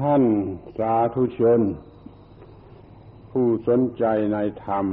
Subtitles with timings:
[0.00, 0.22] ท่าน
[0.78, 1.60] สาธุชน
[3.30, 4.86] ผู้สนใจในธรรม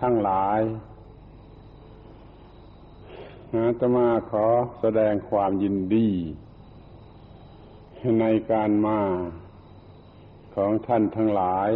[0.00, 0.60] ทั้งหลาย
[3.52, 4.46] อาตมาขอ
[4.80, 6.08] แสดงความยินดี
[8.20, 9.00] ในการมา
[10.54, 11.70] ของท่านทั้งหลาย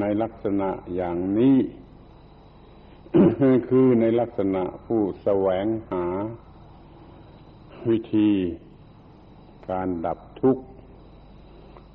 [0.00, 1.56] ในลักษณะอย่างนี้
[3.68, 6.04] คือในลักษณะผู้แสวงหา
[7.88, 8.32] วิธี
[9.70, 10.64] การดับทุกข์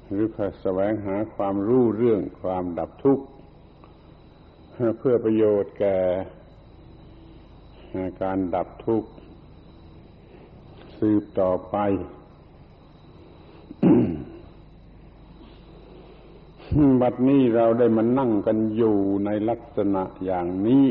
[0.10, 0.28] หรือ
[0.62, 3.26] แสวงหาความรู้เรื่องความดับทุกข์
[4.98, 5.98] เพื่อประโยชน์แก่
[8.24, 9.10] การดับทุกข์
[10.98, 11.78] สืบต่อไป
[17.02, 20.88] บัดนี้เราได้มานั่งกันอยู่ในลักษณะอย่างนี้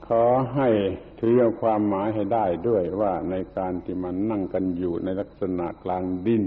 [0.21, 0.23] อ
[0.55, 0.69] ให้
[1.19, 6.43] ถือเอาความหมายให้ได้ด้วยว่าในการที่มันนั่งกันอยู่ในลักษณะกลางดิน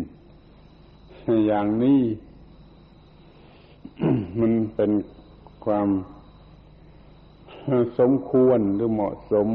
[1.47, 2.01] อย่างนี้
[4.41, 4.91] มันเป็น
[5.65, 5.89] ความ
[7.99, 9.49] สมควรหรือเหมาะสม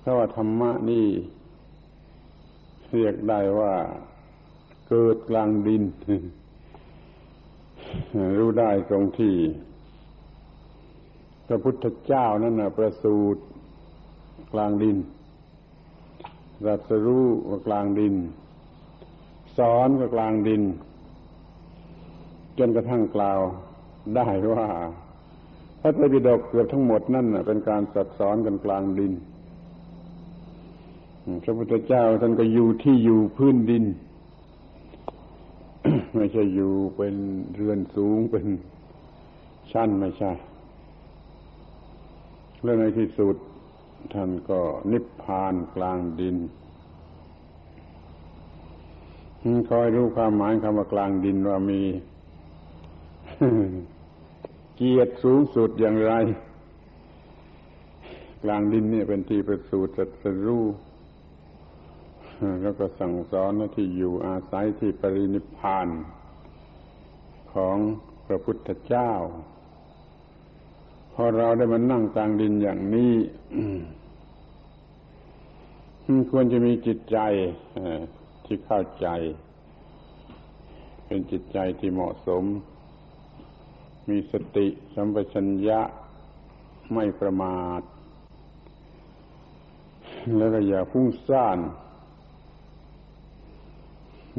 [0.00, 1.06] เพราะว่าธรรมะนี่
[2.92, 3.74] เรียกได้ว่า
[4.88, 5.82] เกิดกลางดิน
[8.38, 9.34] รู้ได้ตรงที่
[11.46, 13.42] พระพุทธเจ้านั่นนะประสูตร
[14.52, 14.96] กลางดิน
[16.66, 18.14] รัสรู้ว่ากลางดิน
[19.58, 20.62] สอนก็กลางดิน
[22.58, 23.40] จนกระทั่งกล่าว
[24.16, 24.66] ได้ว่า
[25.80, 29.12] พระไตรปิฎกเกือบทั้งหมดนั่นเป็นการสัตสอนกันกลางดิน
[31.44, 33.84] พระพุทธเจ้าท่านก็อยู่ที่อยู่พื้นดิน
[36.14, 37.14] ไม่ใช่อยู่เป็น
[37.54, 38.46] เรือนสูงเป็น
[39.72, 40.32] ชั้นไม่ใช่
[42.62, 43.36] แล้วในที่สุด
[44.14, 44.60] ท่านก็
[44.92, 46.36] นิพพานกลางดิน
[49.70, 51.80] คอยรู้ความหมายคำว่ากลางดินว่ามี
[54.76, 56.12] เกียรติสูงสุดอย่างไร
[58.44, 59.92] กลางดินเนี่ยเป็นที่ประสูติ
[60.22, 60.64] สรู้
[62.62, 65.88] แล้วก็สั่งสอนที่อยู่อาศัยที่ปรินิพาน
[67.52, 67.76] ของ
[68.26, 69.10] พระพุทธเจ้า
[71.12, 73.14] พอเราได้มานั่งกลางดินอย่างนี้
[76.30, 77.18] ควรจะมีจิตใจ
[78.44, 79.08] ที่เข้าใจ
[81.06, 82.44] เป็นจิตใจที่เหมาะสม
[84.08, 85.80] มีสติสัมปชัญญะ
[86.94, 87.82] ไม่ประมาท
[90.36, 91.58] แล้วก็อย่าฟุ้งซ่าน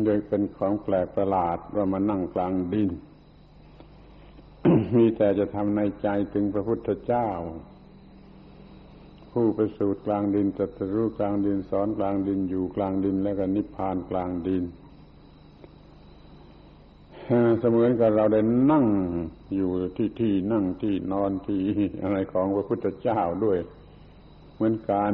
[0.03, 2.89] โดยเป็นของแปลกประหลาดว่ามานั่งกลางดิน
[4.97, 7.27] มีแต่จะทำในใจถึงพระพุทธเจ้า
[9.31, 14.63] ผู้ประสูติกลางดินตรัสรู้กลางดินสอนกลางดินอยู่กลางดินแล้วก็นิพพานกลางดิน
[17.59, 18.41] เสมือนกับเราได้
[18.71, 18.85] นั่ง
[19.55, 21.61] อยู่ที่ที่นั่งที่นอนที่
[22.03, 23.57] อะไรของพระพุทธเจ้าด้วย
[24.55, 25.13] เหมือนกัน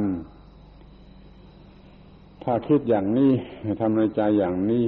[2.48, 3.32] ถ้าคิดอย่างนี้
[3.80, 4.84] ทำในใจอย่างนี้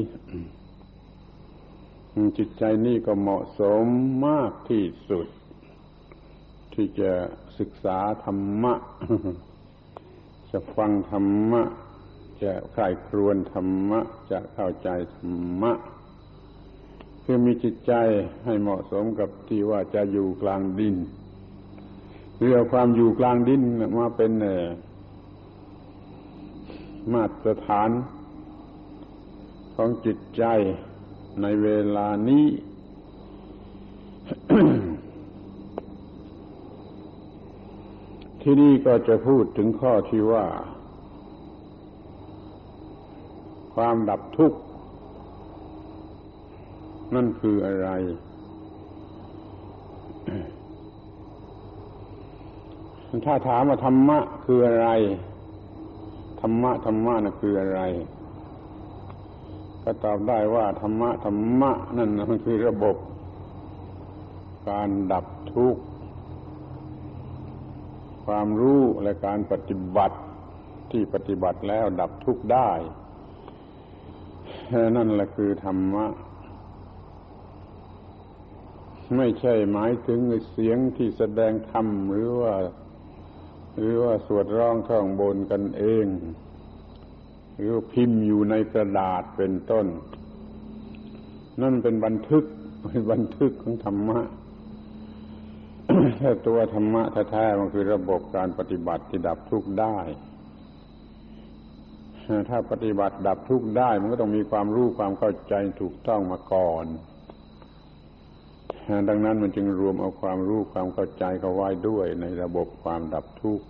[2.38, 3.84] จิตใจนี่ก็เหมาะสม
[4.26, 5.26] มากที่สุด
[6.74, 7.10] ที่จะ
[7.58, 8.74] ศึกษาธรรมะ
[10.50, 11.62] จะฟังธรรมะ
[12.42, 15.32] จะใคร่ครวญธรรมะ จะเข้าใจธรร
[15.62, 15.72] มะ
[17.24, 17.92] คือมีจิตใจ
[18.44, 20.96] ให้เหมาะสมกับที่ว่าจะอยู่กลางดิน
[22.38, 23.62] เรื่อความอยู่กลางดิน
[23.98, 24.32] มาเป็น
[27.14, 27.90] มาตรฐาน
[29.74, 30.44] ของจิตใจ
[31.42, 32.46] ในเวลานี้
[38.42, 40.46] ที่นี่ก็จะพูดถึงข้อที่ว่า
[43.74, 44.58] ความดับทุกข์
[47.14, 47.88] นั่นคืออะไร
[53.26, 54.88] ถ้าถามว่าธรรมะคืออะไร
[56.40, 57.80] ธรรมะธรรมะนั่นคืออะไร
[59.82, 62.96] ก็ตอบได้ว่าธรรมะธรรมะนั่นมันคือระบบ
[64.70, 65.82] การดับทุกข์
[68.24, 70.18] ความรู้และการปฏิบัติ
[70.90, 72.70] ที่ปฏิบัติแล้วดับทุกข์ได้
[74.96, 76.06] นั่นแหละคือธรรมะ
[79.16, 80.20] ไม่ใช่หมายถึง
[80.50, 82.54] เสียงที่แสดงธรรมหรือว่า
[83.78, 86.06] หรือว่าสวดร้องข้างบนกันเอง
[87.56, 89.86] หรือพิมพ์อยู่ในกระดาษเป็นต้น
[91.62, 92.44] นั่นเป็นบันทึก
[92.86, 94.20] เป็นบันทึกของธรรมะ
[96.20, 99.98] ถ้าตัวธรรมะแท้ๆมันคือระบบการปฏิบัติที่ดับทุกข์ได้
[102.48, 106.86] ถ้าปฏิบัติดับทุกข์ได้ มันก็ต้องมีความรู้ความเข้าใจถูกต้องมาก่อน
[109.08, 113.66] ดังนั้นมันจึงรวมเอาความรู้ความเข้าใจเข้าไว้ด้วยในระบบความดับทุกข์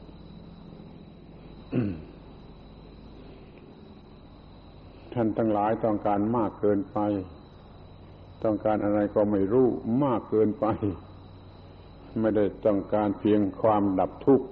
[5.12, 6.98] ท่านทั้งหลายต้องการมากเกินไป
[8.44, 9.66] ต้องการอะไรก็ไม่รู้
[10.04, 10.66] มากเกินไป
[12.20, 14.46] ไม่ได้ต้องการเพียงความดับทุกข์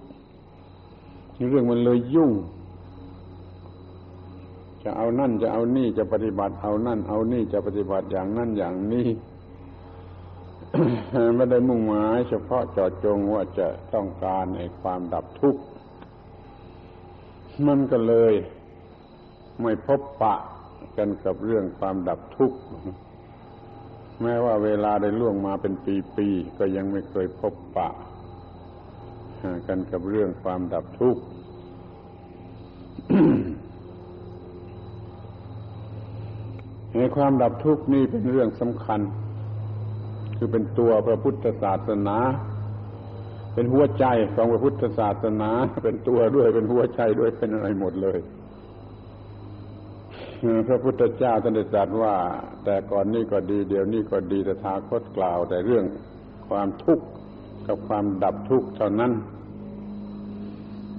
[1.51, 2.33] เรื่องมันเลยยุ่ง
[4.83, 9.07] จะเอานั่นจะเอานี่จะปฏิบัติ เอานั่น เอานี่จะปฏิบัติอย่างนั่นอย่างนี้
[11.37, 15.63] ไม่ได้มุ่งหมายเฉพาะเจอดจงว่าจะต้องการในความดับทุกข์
[17.67, 18.35] มันก็เลย
[19.63, 20.35] ไม่พบปะ
[20.97, 22.59] กันกับเรื่องความดับทุกข์
[24.23, 25.75] แม้ว่าเวลาได้ล่วงมาเป็น
[26.17, 27.89] ปีๆก็ยังไม่เคยพบปะ
[29.69, 31.23] กันกับเรื่องความดับทุกข์
[36.97, 39.01] ในความดับทุกข์นี่เป็นเรื่องสำคัญ
[40.37, 42.19] คือเป็นตัวพระพุทธศาสนา
[43.55, 44.05] เป็นหัวใจ
[44.35, 45.51] ของพระพุทธศาสนา
[45.85, 48.19] เป็นตัวด้วยเป็นหัวใจด้วยเป็นอะไรหมดเลย
[50.69, 52.15] พระพุทธเจ้าท่านได้ตรัสว่า
[52.65, 55.85] แต่ก่อนนี้ก็ดี เดี๋ยวนี้ก็ดีแต่ทาคตกล่าว แต่เรื่อง
[56.49, 57.07] ความทุกข์
[57.67, 59.13] กับความดับทุกข์เท่านั้น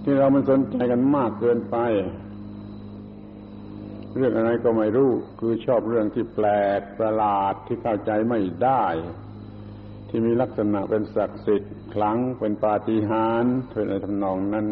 [0.03, 1.77] ที่เรามันสนใจกันมากเกินไป
[4.15, 6.47] เรื่องอะไรก็ไม่รู้ คือชอบเรื่องที่แปล
[6.77, 8.83] กประหลาดที่เข้าใจไม่ได้
[10.09, 14.67] ที่มีลักษณะเป็นศักดิ์สิทธิ์คลังเป็นปาฏิหาริย์เป็นอะไรทำนองนั้น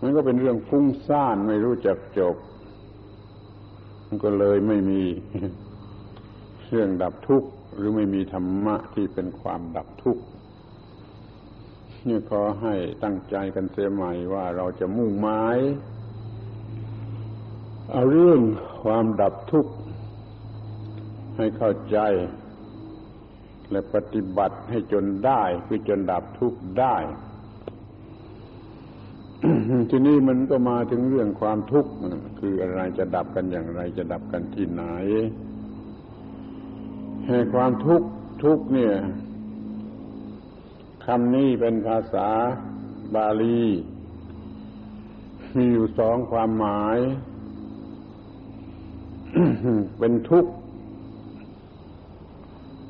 [0.00, 2.36] มันก็เป็นเรื่องฟุ้งซ่านไม่รู้จักจบ
[4.06, 5.02] มันก็เลยไม่มี
[6.70, 10.22] เรื่องดับทุกข์หรือไม่มีธรรมะที่เป็นความดับทุกข์
[12.06, 15.58] นี่ขอให้ตั้งใจกันเสียใหม่ว่าเราจะมุ่งหมาย
[17.90, 18.40] เอาเรื่อง
[18.82, 19.72] ความดับทุกข์
[21.36, 21.98] ให้เข้าใจ
[23.70, 26.96] และปฏิบัติให้จนได้คือจนดับทุกข์ได้
[29.90, 31.90] ที่นี้มันก็มาถึงเรื่องความทุกข์
[32.40, 34.82] คืออะไรจะดับกันอย่างไรจะดับกันที่ไหน
[37.28, 38.08] ให้ความทุกข์
[38.44, 38.94] ทุกเนี่ย
[41.04, 42.28] คำนี้เป็นภาษา
[43.14, 43.62] บาลี
[45.56, 46.98] มีอยู่สองความหมาย
[49.98, 50.52] เป็นทุกข์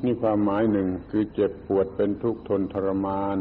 [0.07, 3.37] นี่ความหมายหนึ่งคือเจ็บปวดเป็นทุกข์ทนทรมาน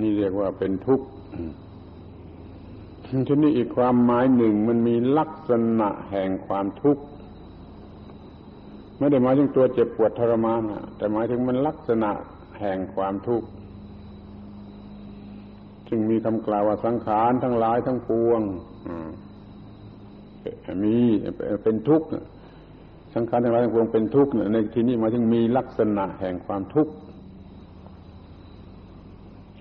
[0.00, 1.06] นี่เรียกว่าเป็นทุกข์
[3.28, 7.02] ทีนี้อีกความหมายหนึ่งมันมีลักษณะแห่งความทุกข์
[8.98, 10.60] ไม่ได้หมายถึงตัวเจ็บปวดทรมาน
[10.96, 12.10] แต่หมายถึงมันลักษณะ
[12.60, 13.48] แห่งความทุกข์
[15.88, 18.40] จึงมีคำกล่าวว่าสังขารทั้งหลายทั้งปวง
[20.84, 20.96] มี
[21.62, 22.08] เป็นทุกข์
[23.14, 26.92] สังขารทั้งหลายทั้งปวงเป็นทุกข์ในที่นี้มาถึงมีลักษณะแห่งความทุกข์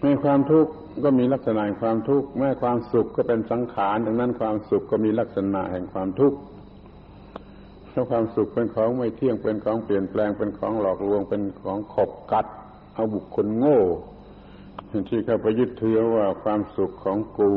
[0.04, 0.72] ในความทุกข์
[1.04, 6.38] ก็มีลักษณะแห่งความทุกข์แม้ความสุขก็เป็นสังขารดังนั้นความสุขก็มีลักษณะแห่งความทุกข์
[7.90, 12.46] เพราะความสุขเป็นของไม่เที่ยงเป็นของเปลี่ยนแปลงเป็นของหลอกลวงเป็นของขบกัด
[12.94, 13.80] เอาบุคคลโง่
[15.10, 17.52] ที่เข้าไปยึดถือว่าความสุขของกู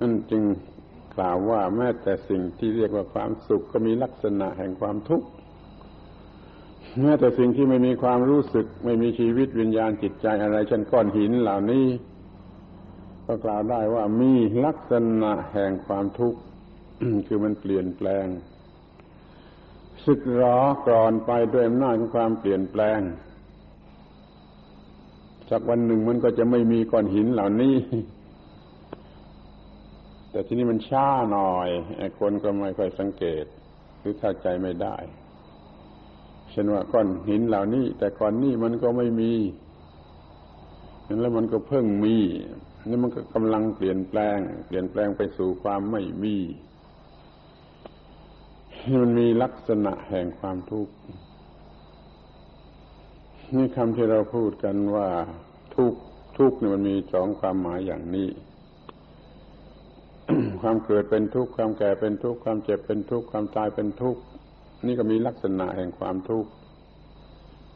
[0.00, 0.42] นั่นจึง
[1.18, 5.28] กล่าวว่าแม้แต่สิ่งที่เรียกว่าความสุขก็มีลักษณะแห่งความทุกข์
[7.00, 11.86] แม้แต่สิ่งที่ไม่มีความรู้สึก ไม่มีชีวิตวิญญาณจิตใจอะไรเช่นก้อนหินเหล่านี้
[13.26, 14.32] ก็กล่าวได้ว่ามี
[14.64, 16.40] ลักษณะแห่งความทุกข์
[17.26, 18.26] คือมันเปลี่ยนแปลง
[20.04, 23.00] สึกรอกรอนไปด้วยอำนาจของความเปลี่ยนแปลง
[25.50, 27.74] สักวันหนึ่งมันก็จะไม่มีก้อนหินเหล่านี้
[30.30, 31.68] แต่ที่นี่มันช้าหน่อย
[32.18, 33.44] คนก็ไม่ค่อยสังเกต
[34.00, 34.96] หรือเข้าใจไม่ได้
[36.50, 39.32] เช่นว่าก้อนหินเหล่านี้ แต่ก่อนนี้มันก็ไม่มี
[41.20, 42.16] แล้วมันก็เพิ่งมี
[42.88, 46.36] นี่มันก็กำลังเปลี่ยนแปลง เปลี่ยนแปลงไปสู่ความไม่มี
[49.00, 50.94] มันมีลักษณะแห่งความทุกข์
[53.56, 55.08] นี่คำที่เราพูดกันว่า
[55.76, 55.92] ทุก
[56.38, 58.28] ทุกเนี่ยมันมีสองความหมายอย่างนี้
[60.62, 64.20] ความเกิดเป็นทุกข์ความแก่เป็นทุกข์ความเจ็บเป็นทุกข์ความตายเป็นทุกข์
[64.86, 66.50] นี่ก็มีลักษณะแห่งความทุกข์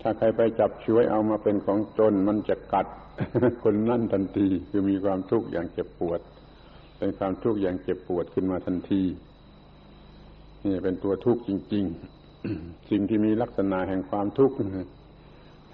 [0.01, 2.87] ถ้าใครไปจับช่วยเอามาเป็นของตนมันจะกัด
[3.63, 6.21] คนนั่นทันทีคือมีความทุกข์อย่างเจ็บปวด
[6.99, 9.03] เป็นความทุกข์อย่างเจ็บปวดขึ้นมาทันที
[10.65, 11.85] นี่เป็นตัวทุกข์จริง
[12.37, 14.57] ๆ สิ่งที่มีลักษณะแห่งความทุกข์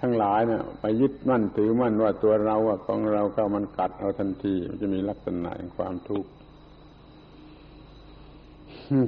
[0.01, 6.29] ทั้งหลายเนี่ยไปยึดมั่นถือมั่นว่าตัวเราว่าของเราก็มันกัดเอาทันที มันจะมีลักษณะแห่งความทุกข์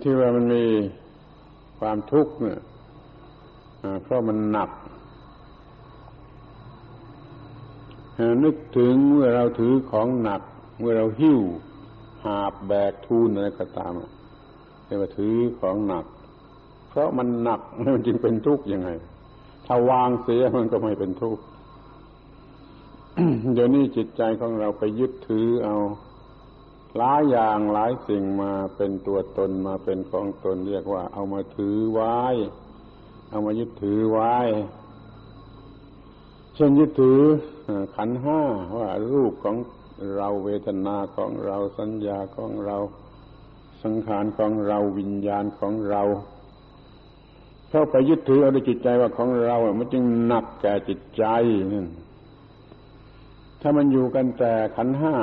[0.04, 0.66] ที่ว่ามันมี
[1.80, 2.60] ความทุกข์เนี่ย
[4.04, 4.70] เพราะมันหนัก
[8.44, 10.42] นึกถึงเมื่อเราถือของหนัก
[10.80, 11.40] เมื่อเราหิ้ว
[12.26, 13.92] หาบแบกทูนอะไรก็ตาม
[14.86, 16.06] เรียกว่าถือของหนัก
[16.90, 17.62] เพราะมันหนัก
[17.94, 18.90] มันจึงเป็นทุกข์ยังไง
[19.66, 21.44] ถ้าวางเสียมันก็ไม่เป็นทุกข์
[23.54, 25.76] เดี๋ยวนี้จิตใจของเราไปยึดถือเอา
[26.98, 32.18] หลายอย่างหลายสิ่งมาเป็นตัวตนมาเป็นของตนเรียกว่า เอามาถือไว้
[33.30, 34.36] เอามายึดถือไว้
[36.56, 37.20] เช่นยึดถือ
[37.96, 38.42] ขันห้า
[38.78, 39.56] ว่ารูปของ
[40.18, 42.78] เราเวทนาของเราสัญญาของเรา
[43.84, 46.02] สังขารของเราวิญญาณของเรา
[47.70, 51.24] เข้าไปยึดถือเอาในจิตใจว่าของเรา มันจึงหนักแก่จิตใจ
[51.74, 51.88] นั่น
[53.62, 55.16] ถ้ามันอยู่กันแต่ขันห้า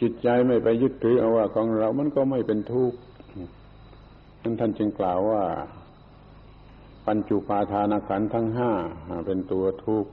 [0.00, 2.98] จิตใจไม่ไปยึดถือเอาว่าของเรา มันก็ไม่เป็นทุกข์
[4.42, 5.44] นั้นท่านจึงกล่าวว่า
[7.06, 8.72] ปัญจุปาทานขันธ์ทั้งห้า
[9.26, 10.10] เป็นตัวทุกข์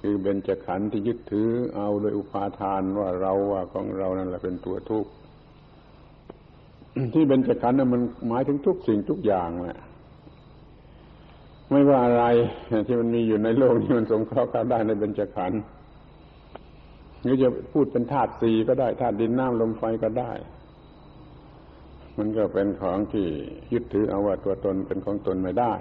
[0.00, 5.10] คือเบญจขันธ์ที่ยึดถือเอาโดยอุปาทานว่าเราว่าของเรานั่นแหละเป็นตัวทุกข์
[7.14, 9.78] ที่เบญจขันธ์นั้นมันหมายถึงทุกสิ่งทุกอย่างแหละ
[11.70, 12.24] ไม่ว่าอะไร
[12.86, 15.60] ที่มันมีอยู่ในโลกนี้มันสงเคราะห์เข้าได้ในเบญจขันธ์
[17.22, 20.32] หรือจะพูดเป็นธาตุสีก็ได้ธาตุดินน้ำลมไฟก็ได้
[22.18, 23.26] มันก็เป็นของที่
[23.72, 25.72] ยึดถือเอาว่าตัวตนเป็นของตนไม่ได้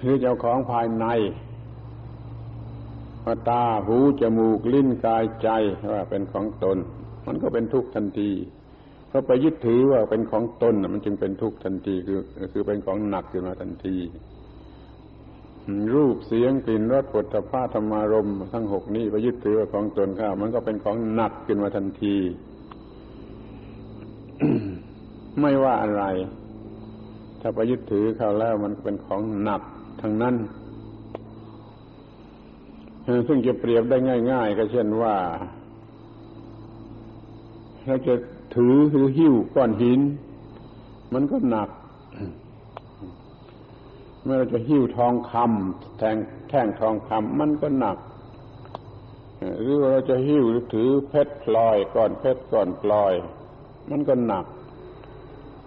[0.00, 1.06] หรือจะเอาของภายใน
[3.24, 5.48] ว่าตาหูจมูกลิ้นกายใจ
[5.92, 6.78] ว่าเป็นของตน
[7.26, 8.30] มันก็เป็นทุกข์ทันที
[9.08, 12.18] เพราะไปยึดถือว่าเป็นของตนมันจึงเป็นทุกข์ทันทีคือ
[12.52, 13.96] คือเป็นของหนักขึ้นมาทันที
[15.94, 22.16] รูปเสียงกลิ่นรสปุถะพาธรรมารมทั้งหกนี้ไปยึดถือว่าของตนข้ามันก็เป็นของหนักขึ้นมาทันที
[25.40, 26.04] ไม่ว่าอะไร
[27.40, 29.62] ถ้าไปยึดถือเข้าแล้วมันเป็นของหนัก
[30.00, 30.34] ทั้งนั้น
[33.28, 33.96] ซึ่งจะเปรียบได้
[34.32, 35.16] ง่าย ๆ ก็เช่นว่า
[37.86, 38.14] เราจะ
[38.56, 40.00] ถือหรือหิ้วก้อนหิน
[41.14, 41.68] มันก็หนัก
[44.24, 46.16] เมื่อเราจะหิ้วทองคำแทง
[46.48, 47.98] แท่งทองคำมันก็หนัก
[49.62, 53.12] หรือว่าเราจะหิ้วหรือถือเพชรพลอยก้อนเพชรก้อนพลอย
[53.90, 54.46] มันก็หนัก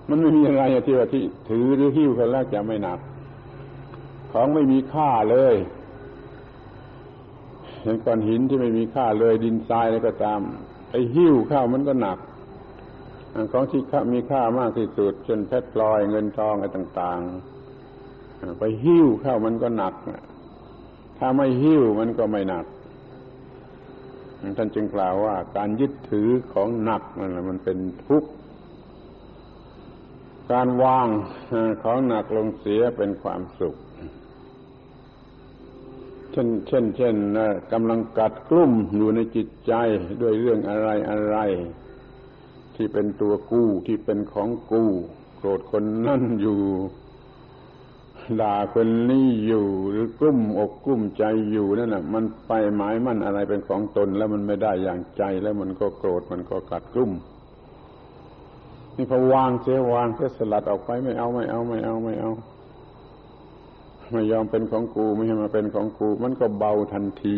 [0.10, 3.00] มันไม่มีอะไรที่ว่าที่ถือหรือหิ้วกันแล้วจะไม่หนัก
[4.32, 5.56] ของไม่มีค่าเลย
[7.82, 10.40] เห็นก้อนหินที่ไม่มีค่าเลยดินทรายอะไรก็ตาม
[10.92, 12.20] ไอ้หิ้วข้าวมันก็หนัก
[13.52, 13.82] ของที่
[14.14, 17.55] มีค่ามากที่สุดเช่นเพชรพลอยเงินทองอะไรต่าง ๆ
[18.60, 19.94] ไปหิ้วเข้ามันก็หนัก
[21.18, 22.66] ถ้าไม่หิ้วมันก็ไม่หนัก
[24.58, 28.30] ท่านจึงกล่าวว่า การยึดถือของหนักนั่นแหละมันเป็นทุกข์
[30.52, 31.08] การวาง
[31.84, 33.76] ของหนักลงเสียเป็นความสุข
[36.32, 37.16] เช่น เช่น เช่น
[37.72, 39.74] กำลังกัดกลุ่มอยู่ในจิตใจ
[40.22, 41.38] ด้วยเรื่องอะไรอะไร
[42.76, 44.90] ที่เป็นตัวกู้ที่เป็นของกู้
[45.38, 46.62] โกรธคนนั่นอยู่
[48.42, 57.12] ด่าคนนี้อยู่หรือกุ้มอกกุ้มใจอยู่นั่นแหละมันไปหมายมั่นอะไรเป็นของตน แล้วมันไม่ได้อย่างใจแล้วมันก็โกรธมันก็กัดกุ้ม
[58.96, 62.32] นี่พอวางเสียวางเสียสลัดออกไปไม่เอาไม่เอาไม่เอาไม่เอา
[64.12, 67.38] ไม่ยอมเป็นของกูไม่ให้มาเป็นของกู มันก็เบาทันที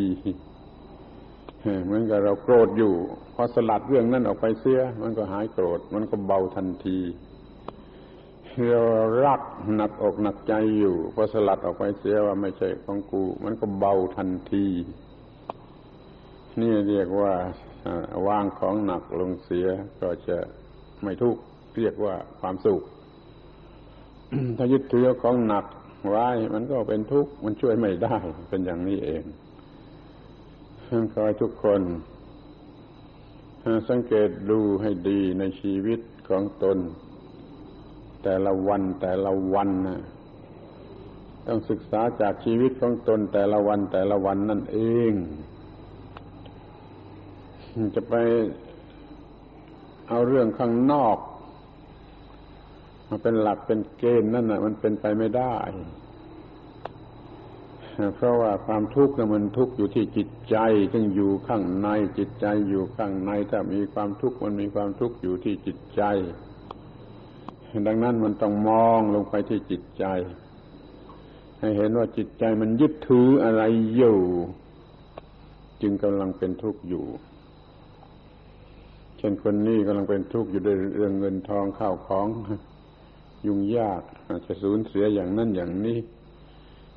[1.85, 2.93] เหมือนกับเราโกรธอยู่
[3.35, 6.99] พอสลัดเรื่องนั้นออกไปเสีย มันก็หายโกรธ มันก็เบาทันที
[8.65, 8.81] เรา
[9.25, 9.41] รัก
[9.75, 14.65] หนักอกหนักใจอยู่พอสลัดออกไปเสียว่าไม่ใช่ของกู มันก็เบาทันที
[16.61, 17.33] นี่เรียกว่า
[18.27, 19.67] วางของหนักลงเสีย
[20.01, 20.37] ก็จะ
[21.03, 21.41] ไม่ทุกข์
[21.77, 22.81] เรียกว่าความสุข
[24.57, 25.65] ถ้ายึดถือของหนัก
[26.09, 28.17] ไว้มันก็เป็นทุกข์มันช่วยไม่ได้
[28.49, 29.23] เป็นอย่างนี้เอง
[31.13, 31.81] ขอให้ทุกคน
[33.89, 35.99] สังเกตดูให้ดีในชีวิต
[36.29, 36.77] ของตน
[38.29, 40.01] แต่ละวันแต่ละวันนะ
[41.47, 44.79] ต้องศึกษาจากชีวิตของตนแต่ละวันแต่ละวันนั่นเอ
[45.11, 45.13] ง
[47.95, 48.15] จะไป
[50.09, 51.17] เอาเรื่องข้างนอก
[53.07, 55.55] มาเป็นหลักเป็นเกณฑ์นั่นนะมันเป็นไปไม่ได้
[58.15, 60.57] เพราะว่าความทุกข์นะมันทุกข์อยู่ที่จิตใจ
[60.93, 66.03] ซึ่งอยู่ข้างในจิตใจอยู่ข้างใน ถ้ามีความทุกข์มันมีความทุกข์อยู่ที่จิตใจ
[67.87, 70.05] ดังนั้นมันต้องมองลงไปที่จิตใจ
[71.59, 73.63] ให้เห็นว่าจิตใจมันยึดถืออะไร
[73.95, 74.19] อยู่
[75.81, 77.05] จึงกำลังเป็นทุกข์อยู่
[79.17, 82.27] เช่นคนนี้กำลังเป็นทุกข์อยู่ด้วยเรื่องเงินทองข้าวของ
[83.45, 85.97] ยุ่งยากอาจจะสูญเสียอย่างนั้นอย่างนี้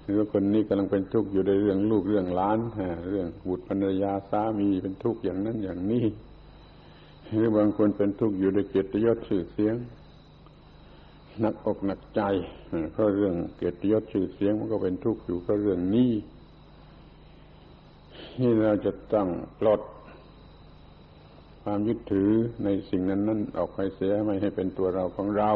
[0.05, 2.59] หรือคนนี้กำลังเป็นทุกข์อยู่ในเรื่องลูกเรื่องล้าน
[3.11, 6.05] เรื่องบุตรภรรยาสามีเป็นทุกข์อย่างนั้นอย่างนี้
[7.29, 9.75] หรือบางคนเป็นทุกข์อยู่ด้วยเกียรติยศชื่อเสียง
[11.41, 12.23] หนักอกหนักใจ
[12.93, 16.11] เพราะเรื่องเกียรติยศชื่อเสียงมันก็เป็นทุกข์อยู่เพราะเรื่องนี้
[18.37, 19.29] ที่เราจะต้อง
[19.61, 19.81] ปลด
[21.63, 22.31] ความยึดถือ
[22.65, 25.53] ในสิ่งนั้นนั้นออกไปเสียไม่ให้เป็นตัวเราของเรา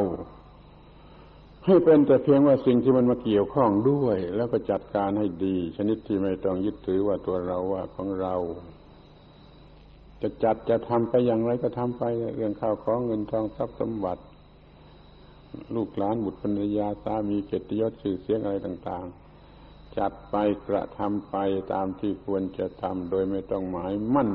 [1.67, 8.35] ให้เป็นแต่เพียงว่าสิ่งที่มันมาเกี่ยวข้องด้วย แล้วก็จัดการให้ดี ชนิดที่ไม่ต้องยึดถือว่าตัวเราว่าของเรา
[10.23, 12.03] จะจัดจะทำไปอย่างไรก็ทำไป
[12.37, 14.23] เรื่องข้าวของเงินทองทรัพย์สมบัติ
[15.75, 19.07] ลูกหลานบุตรภรรยาสามีเกียรติยศชื่อเสียงอะไรต่าง
[19.51, 20.37] ๆ จัดไป
[20.69, 21.37] กระทำไป
[21.73, 24.33] ตามที่ควรจะทำโดยไม่ต้องหมายมั่น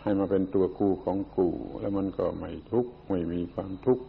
[0.00, 1.48] ให้มาเป็นตัวกูของกู
[1.80, 4.04] แล้วมันก็ไม่ทุกข์ไม่มีความทุกข์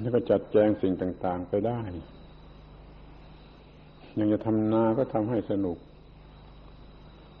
[0.00, 1.80] แล้วก็จัดแจงสิ่งต่าง ๆ ไปได้
[4.18, 5.78] ยังจะทำนาก็ทำให้สนุก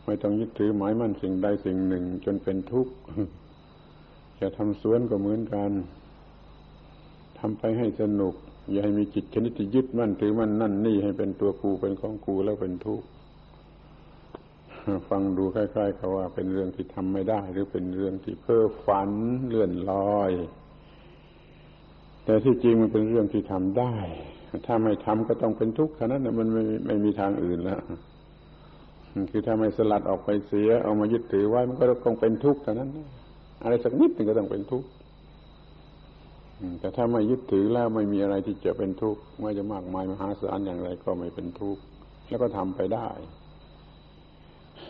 [0.06, 2.92] ไม่ต้องยึดถือหมายมั่นสิ่งใดสิ่งหนึ่ง จนเป็นทุกข์
[4.40, 5.70] จะทำสวนก็เหมือนกัน
[7.38, 8.34] ทำไปให้สนุก
[8.70, 13.06] อย่าให้มีจิตชนิดที่ยึดมั่นถือมั่นนั่นนี่ให้เป็นตัวกูเป็นของกูแล้วเป็นทุกข์
[15.08, 19.10] ฟังดูคล้ายๆกับว่าเป็นเรื่องที่ทำไม่ได้ หรือเป็นเรื่องที่เพ้อฝัน
[19.48, 20.32] เลื่อนลอย
[22.24, 23.94] แต่ที่จริงมันเป็นเรื่องที่ทำได้
[24.66, 27.80] ถ้าไม่ทำก็ต้องเป็นทุกข์เท่านั้นมันไม่ไม่มีทางอื่นแล้ว
[29.30, 32.90] คือถ้าไม่สลัดออกไปเสีย เอามายึดถือไว้มันก็ต้องเป็นทุกข์เท่านั้น
[33.62, 34.88] อะไรสักนิดหนึ่งก็ต้องเป็นทุกข์
[36.80, 41.82] แต่ถ้าไม่ยึดถือแล้วไม่มีอะไรที่จะเป็นทุกข์ไม่จะมากมายมหาศาลอย่างไรก็ไม่เป็นทุกข์
[42.28, 43.08] แล้วก็ทำไปได้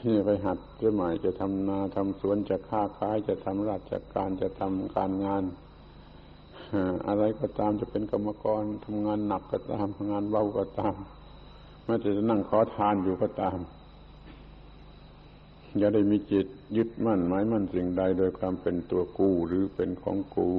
[0.06, 5.44] นี่ไปหัดจะหมายจะทำนาทำสวนจะค้าขายจะทำราชการจะทำการงาน
[7.08, 10.94] อะไรก็ตามจะเป็นกรรมกรทำงานหนักก็ตามทำงานเบาก็ตาม
[11.84, 13.58] แม้แต่จะนั่งขอทานอยู่ก็ตาม
[15.78, 20.50] อย่าได้มีจิตยึดมั่นหมายมั่นสิ่งใดโดยความเป็นตัวกูหรือเป็นของกู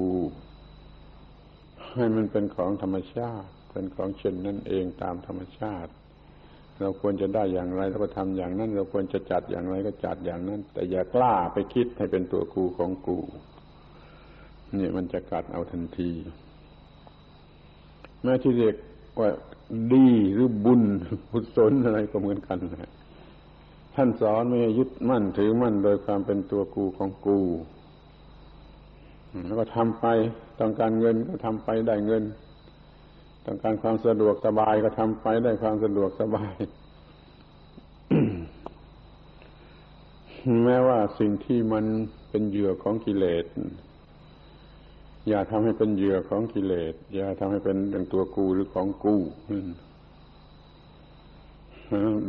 [1.96, 5.92] ให้มันเป็นของธรรมชาติ เป็นของเช่นนั่นเองตามธรรมชาติ
[6.80, 13.20] เราควรจะได้อย่างไรเราก็ทำอย่างนั้น เราควรจะจัดอย่างไรก็จัดอย่างนั้น แต่อย่ากล้าไปคิดให้เป็นตัวกูของกู
[14.78, 16.12] นี่มันจะกัดเอาทันที
[18.24, 18.76] แม้ที่เรียก
[19.20, 19.30] ว่า
[19.94, 20.84] ดีหรือบุญ
[21.32, 22.92] บุศลอะไรก็เหมือนกันนะ
[23.96, 27.40] ท่านสอนไม่ให้ยึดมั่นถือมั่นโดยความเป็นตัวกูของกู
[29.46, 30.06] แล้วก็ทำไป
[30.60, 32.24] ต้องการเงินก็ทำไปได้เงิน
[33.46, 36.54] ต้องการความสะดวกสบายก็ทำไปได้ความสะดวกสบาย
[40.64, 41.86] แม้ว่าสิ่งที่มัน
[42.30, 43.46] เป็นเหยื่อของกิเลส
[45.30, 49.16] อย่าทำให้เป็นเหยื่อของกิเลสอย่าทำให้เป็นอย่างตัวกูหรือของกู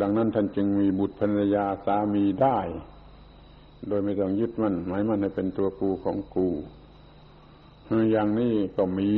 [0.01, 2.59] ดังนั้นท่านจึงมีบุตรภรรยาสามีได้
[3.89, 6.49] โดยไม่ต้องยึดมั่นหมายมั่นให้เป็นตัวกูของกู
[8.13, 9.13] อย่างนี้ก็มี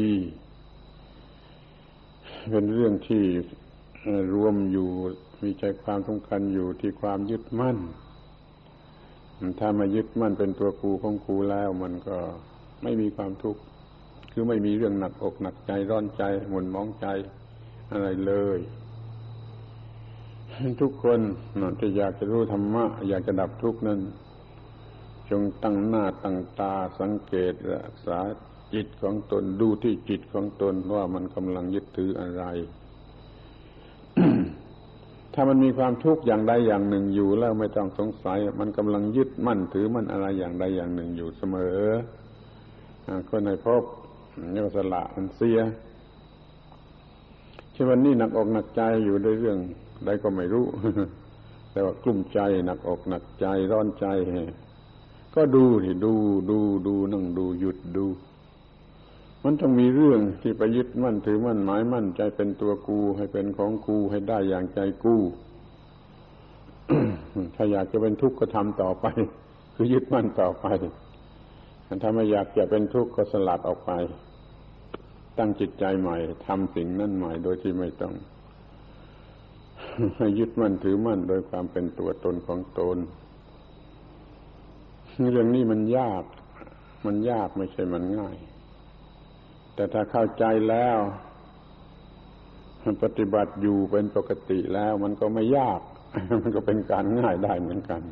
[2.50, 3.24] เป็นเรื่องที่
[4.34, 4.88] รวมอยู่
[5.42, 7.78] มีใจความสำคัญอยู่ที่ความยึดมั่น
[9.58, 12.18] ถ้ามายึดมั่นเป็นตัวครูของครูแล้ว มันก็
[12.82, 13.60] ไม่มีความทุกข์
[14.32, 17.06] คือไม่มีเรื่องหนักอกหนักใจร้อนใจหมุนมองใจ
[17.92, 18.58] อะไรเลย
[20.80, 21.20] ทุกคน
[21.78, 24.00] ที่อยากจะรู้ธรรมะ อยากจะดับทุกข์นั้น
[25.30, 28.18] จงตั้งหน้าตั้งตาสังเกตรักษา
[28.74, 32.44] จิตของตนดูที่จิตของตนว่ามันกำลังยึดถืออะไร
[35.34, 41.78] ถ้ามันมีความทุกข์อย่างใดอย่างหนึ่งอยู่แล้วไม่ต้องสงสัย มันกำลังยึดมั่นถือมันอะไรอย่างใดอย่างหนึ่งอยู่เสมอ
[43.28, 43.84] คนในพบ
[44.52, 45.58] เนี่ยสละมันเสีย
[47.74, 49.58] ช่วันนี้หนักอกหนักใจอยู่ในเรื่อง
[50.04, 50.66] ใดก็ไม่รู้
[51.72, 54.06] แต่ว่ากลุ้มใจหนักอกหนักใจร้อนใจ
[55.34, 56.12] ก็ดูที่ดู
[56.50, 58.04] ดูดูนั่งดูหยุดดู
[59.44, 65.16] มันต้องมีเรื่องที่ไปยึดมั่นถือมั่นหมายมั่นใจเป็นตัวกู ให้เป็นของกูให้ได้อย่างใจกู
[67.54, 69.06] ถ้าอยากจะเป็นทุกข์ก็ทำต่อไป
[69.74, 70.66] คือยึดมั่นต่อไป
[72.02, 73.92] ถ้าไม่อยากจะเป็นทุกข์ก็สลัดออกไป
[75.38, 78.14] ตั้งจิตใจใหม่ทำสิ่งนั้นใหม่โดยที่ไม่ต้อง
[80.38, 82.98] ยึดมั่นถือมั่นโดยความเป็นตัวตนของตน
[85.32, 86.24] เรื่องนี้มันยาก
[87.06, 88.36] มันยากไม่ใช่มันง่าย
[89.80, 90.98] แต่ถ้าเข้าใจแล้ว
[93.02, 95.80] ปฏิบัติอยู่เป็นปกติแล้ว มันก็ไม่ยาก
[96.42, 98.02] มันก็เป็นการง่ายได้เหมือนกัน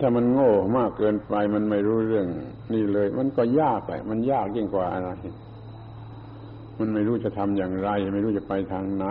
[0.00, 2.26] ถ้ามันโง่มากเกินไปมันไม่รู้เรื่อง
[2.74, 5.10] นี่เลย มันก็ยากไปมันยากยิ่งกว่าอะไร
[6.78, 9.06] มันไม่รู้จะทำอย่างไร ไม่รู้จะไปทางไหน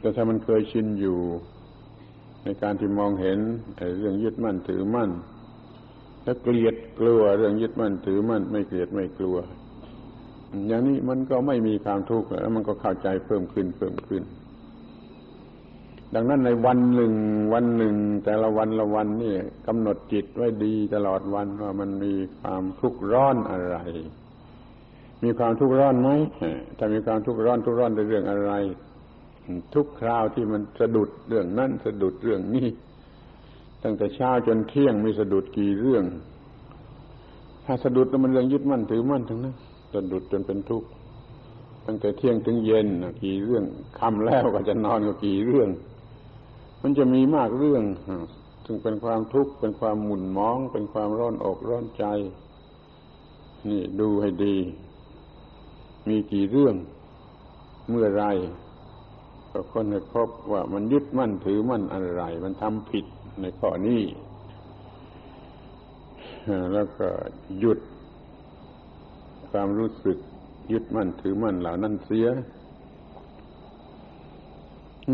[0.00, 1.18] แต่ถ้ามันเคยชินอยู่
[2.44, 3.38] ในการที่มองเห็น
[3.98, 5.10] เรื่องยึดมั่นถือมั่น
[6.30, 9.36] ถ้าเกลียดกลัวเรื่องยึดมั่นถือมั่นไม่เกลียดไม่กลัว
[10.68, 14.22] อย่างนี้มันก็ไม่มีความทุกข์แล้วมันก็เข้าใจเพิ่มขึ้นเพิ่มขึ้น
[16.14, 17.12] ดังนั้นในวันหนึ่ง
[17.54, 19.34] วันหนึ่ง แต่ละวันละวันนี่
[19.66, 23.76] กำหนดจิตไว้ดีตลอดวันว่ามันมีความทุกข์ร้อนอะไร
[25.22, 26.10] มีความทุกข์ร้อนไหม
[26.78, 28.52] ถ้ามีความทุกข์ร้อนทุกข์ร้อนในเรื่องอะไร
[29.74, 32.68] ทุกคราวที่มันสะดุดเรื่องนั้นสะดุดเรื่องนี้
[33.82, 36.04] ตั้งแต่เช้าจนเที่ยงมีสะดุดกี่เรื่อง
[37.64, 39.54] ถ้าสะดุดแล้วมันเรื่องยึดมั่นถือมั่นทั้งนั้น
[39.92, 40.88] สะดุดจนเป็นทุกข์
[41.86, 42.88] ตั้งแต่เที่ยงถึงเย็น
[43.22, 43.64] กี่เรื่อง
[43.98, 45.68] ค่ำแล้วก็จะนอนก็กี่เรื่อง
[46.82, 47.82] มันจะมีมากเรื่อง
[48.64, 52.04] ถึงเป็นความทุกข์เป็นความหมุนมอง เป็นความร้อนอกร้อนใจ
[53.68, 54.56] นี่ดูให้ดี
[56.08, 56.74] มีกี่เรื่อง
[57.88, 58.24] เมื่อไร
[59.52, 63.06] ก็คนให้พบว่ามันยึดมั่นถือมั่นอะไร มันทำผิด
[63.42, 64.02] ในข้อนี้
[66.72, 67.08] แล้วก็
[67.58, 67.78] หยุด
[69.50, 70.18] ความรู้สึก
[70.72, 72.28] ยึดมั่นถือมั่นเหล่านั้นเสีย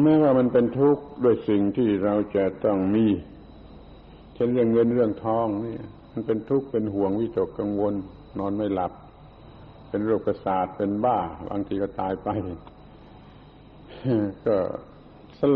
[0.03, 3.07] แม้ว่ามันเป็นทุกข์ด้วยสิ่งที่เราจะต้องมี
[4.35, 5.77] เช่นเรื่องเงินเรื่องทองนี่
[6.13, 7.95] มันเป็นทุกข์เป็นห่วงวิตกกังวล
[8.39, 8.93] นอนไม่หลับ
[9.89, 12.29] เป็นโรคประสาทเป็นบ้า บางทีก็ตายไป
[14.47, 14.57] ก็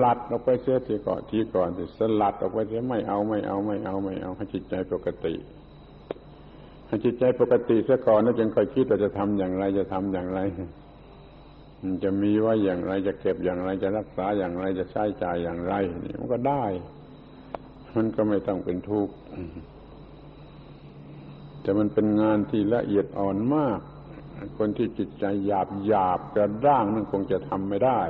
[0.04, 5.34] ลัดออกไปเสียทีก่อนทีก่อนสิสลัดออกไปเสียไม่เอาไม่เอาไม่เอาไม่เอาให้จิตใจปกติ
[6.86, 10.40] ให้จิตใจปกติเสียก่อนแล้วจึงค่อยคิดว่าจะทำอย่างไรจะทำอย่างไร
[12.04, 15.74] จะมีไว้อย่างไรจะเก็บอย่างไรจะรักษาอย่างไรจะใช้จ่ายอย่างไร
[16.04, 16.64] นี่มันก็ได้
[17.96, 19.14] มันก็ไม่ต้องเป็นทุกข์
[21.62, 23.80] แต่มันเป็นงานที่ละเอียดอ่อนมาก
[24.58, 28.00] คนที่จิตใจหยาบหยาบกระด้างนั่นคงจะทำไม่ได้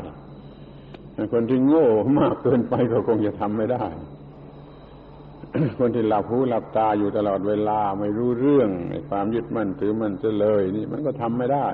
[1.33, 3.85] คนที่โง่มากเกินไปก็คงจะทำไม่ได้
[5.79, 8.71] คนที่หลับหูหลับตาอยู่ตลอดเวลาไม่รู้เรื่อง
[9.11, 11.69] ความยึดมั่นถือมั่นจะเลย นี่มันก็ทำไม่ได้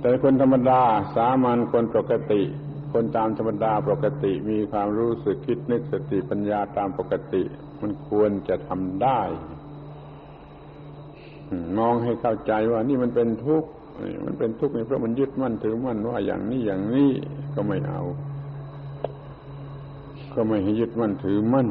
[0.00, 0.82] แต่คนธรรมดา
[1.14, 2.42] สามัญคนปกติ
[2.92, 7.42] คนตามธรรมดาปกติมีความรู้สึกคิดนึกสติปัญญาตามปกติ
[7.80, 9.20] มันควรจะทำได้
[11.78, 13.68] มองให้เข้าใจว่านี่มันเป็นทุกข์
[14.24, 17.10] มันเป็นทุกข์เพราะมันยึดมั่นถือมั่นว่าอย่างนี้อย่างนี้
[17.54, 18.02] ก็ไม่เอา
[20.34, 21.68] ก็ไม่ให้ยึดมั่นถือมั่น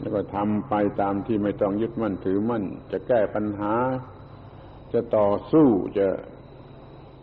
[0.00, 3.74] แล้วก็ทำไปตามที่ไม่ต้องยึดมั่นถือมั่น จะแก้ปัญหา
[4.92, 6.08] จะต่อสู้จะ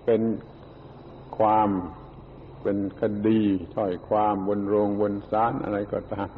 [0.06, 0.22] เป็น
[1.38, 1.70] ความ
[2.62, 3.42] เป็นคดี
[3.76, 6.32] ถ้อยความบนโรงบนศาลอะไรก็ตาม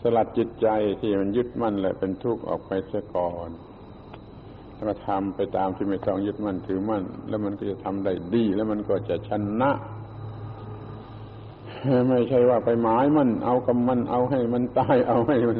[0.00, 0.68] สลัดจิตใจ
[1.00, 3.50] ที่มันยึดมั่นแหละเป็นทุกข์ออกไปเสียก่อน
[4.80, 9.70] แล้วก็ทำไปตามที่ไม่ต้องยึดมั่นถือมั่น แล้วมันก็จะทำได้ดี แล้วมันก็จะชนะ
[12.08, 15.56] ไม่ใช่ว่าไปหมายมัน เอากับมันเอาให้มันตายเอาให้มัน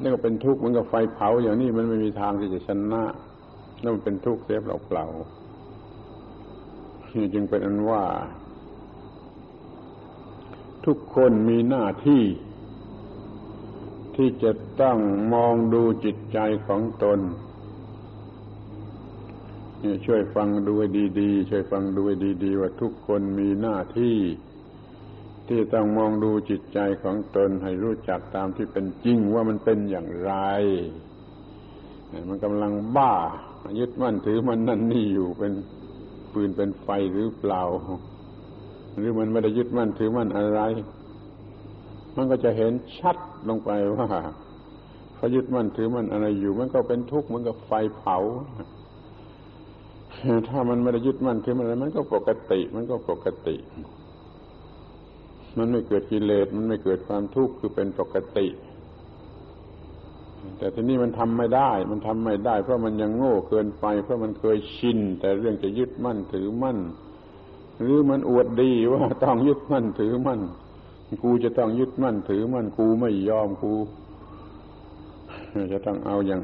[0.00, 3.02] นี่ก็เป็นทุกข์มันก็ไฟเผาอย่างนี้มันไม่มีทางที่จะชนะ
[3.82, 8.04] นั่นมันเป็นทุกข์เสียเปล่าๆนี่จึงเป็นอันว่า
[10.86, 12.22] ทุกคนมีหน้าที่
[14.16, 14.98] ที่จะต้อง
[15.34, 17.18] มองดูจิตใจของตน
[20.06, 20.88] ช่วยฟังดูให้
[21.20, 24.18] ดีๆ ช่วยฟังดูให้ดีๆ ว่าทุกคนมีหน้าที่
[25.48, 30.32] ที่ต้องมองดูจิตใจของตนให้รู้จักตามที่เป็นจริงว่ามันเป็นอย่างไร
[32.28, 33.14] มันกำลังบ้า
[33.78, 35.52] ยึดมั่นถือมันนั่นนี่อยู่เป็น
[36.32, 37.62] ปืนเป็นไฟหรือเปล่า
[38.98, 40.60] หรือมันไม่ได้ยึดมั่นถือมั่นอะไร
[42.16, 43.16] มันก็จะเห็นชัด
[43.48, 44.08] ลงไปว่า
[45.16, 48.18] พอยึดมั่นถือมั่นอะไรอยู่ มันก็เป็นทุกข์มันก็ไฟเผา
[50.48, 53.56] ถ้ามันไม่ได้ยึดมั่นถือมันอะไรมันก็ปกติ มันก็ปกติ
[55.58, 58.46] มันไม่เกิดกิเลสมันไม่เกิดความทุกข์คือเป็นปกติ
[60.58, 66.78] แต่ทีนี้มันทำไม่ได้ มันทำไม่ได้ เพราะมันยังโง่เกินไป เพราะมันเคยชิน แต่เรื่องจะยึดมั่นถือมั่น
[67.80, 70.40] หรือมันอวดดีว่าต้องยึดมั่นถือมั่น
[71.24, 73.74] กูจะต้องยึดมั่นถือมั่นกูไม่ยอมกู
[75.72, 76.42] จะต้องเอาอย่าง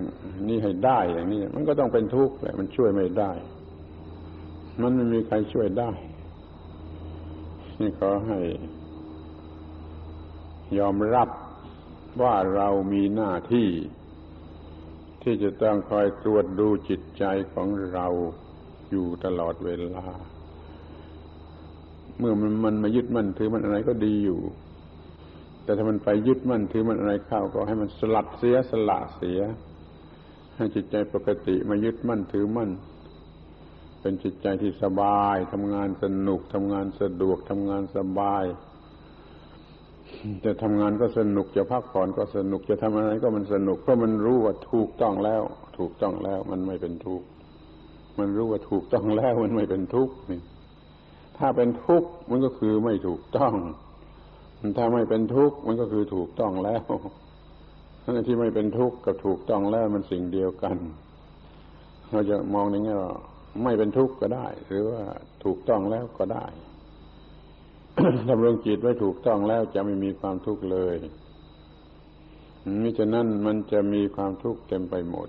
[0.48, 3.30] นี้ให้ได้อย่างนี้มันก็ต้องเป็นทุกข์แหละมันช่วยไม่ได้
[4.82, 5.90] มันไม่มีใครช่วยได้
[7.80, 8.38] นี่ขอให้
[10.78, 11.28] ยอมรับ
[12.22, 13.68] ว่าเรามีหน้าที่
[15.22, 18.06] ที่จะต้องคอยตรวจดูจิตใจของเรา
[18.90, 20.06] อยู่ตลอดเวลา
[22.18, 24.40] เมื่อมันมันมายึดมั่นถือมันอะไรก็ดีอยู่
[25.64, 29.40] แต่ถ้ามันไปยึดมั่นถือมันอะไรเข้าก็ให้มันสลัดเสียสละเสีย
[30.56, 32.70] ให้จิตใจปกติมายึดมั่นถือมั่น
[34.00, 38.44] เป็นจิตใจที่สบายทำงานสนุกทำงานสะดวกทำงานสบาย
[40.44, 45.42] จะทำงานก็สนุกจะพักผ่อนก็สนุกจะทำอะไรก็มันสนุกเพราะมันรู้ว่าถูกต้องแล้ว
[45.78, 47.26] ถูกต้องแล้ว มันไม่เป็นทุกข์
[48.18, 50.40] มันรู้ว่าถูกต้องแล้วมันไม่เป็นทุกข์นี่
[51.38, 53.54] ถ้าเป็นทุกข์มันก็คือไม่ถูกต้อง
[54.78, 56.84] ถ้าไม่เป็นทุกข์มันก็คือถูกต้องแล้ว
[58.02, 60.76] ทั้งที่ไม่เป็นทุกข์กับถูกต้องแล้วมันสิ่งเดียวกัน
[62.10, 63.12] เราจะมองในแง่ว่า
[63.62, 65.02] ไม่เป็นทุกข์ก็ได้ หรือว่า
[65.44, 66.46] ถูกต้องแล้วก็ได้
[68.28, 70.96] ดำรงจิตไว้ถูกต้องแล้วจะไม่มีความทุกข์เลย
[72.82, 75.28] มิฉะนั้นมันจะมีความทุกข์เต็มไปหมด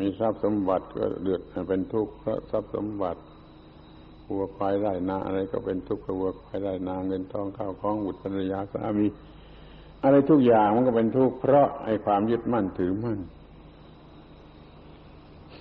[0.00, 3.20] มีทรัพย์สมบัติก็เดือดเป็นทุกข์เพราะทรัพย์สมบัติ
[4.28, 9.06] วัวควายไร่นาอะไรก็เป็นทุกข์เพราะวัวควายไร่นาเงินทองข้าวของบุตรภรรยาสามี
[10.02, 13.18] อะไรทุกอย่างมันก็เป็นทุกข์เพราะไอ้ความยึดมั่นถือมั่น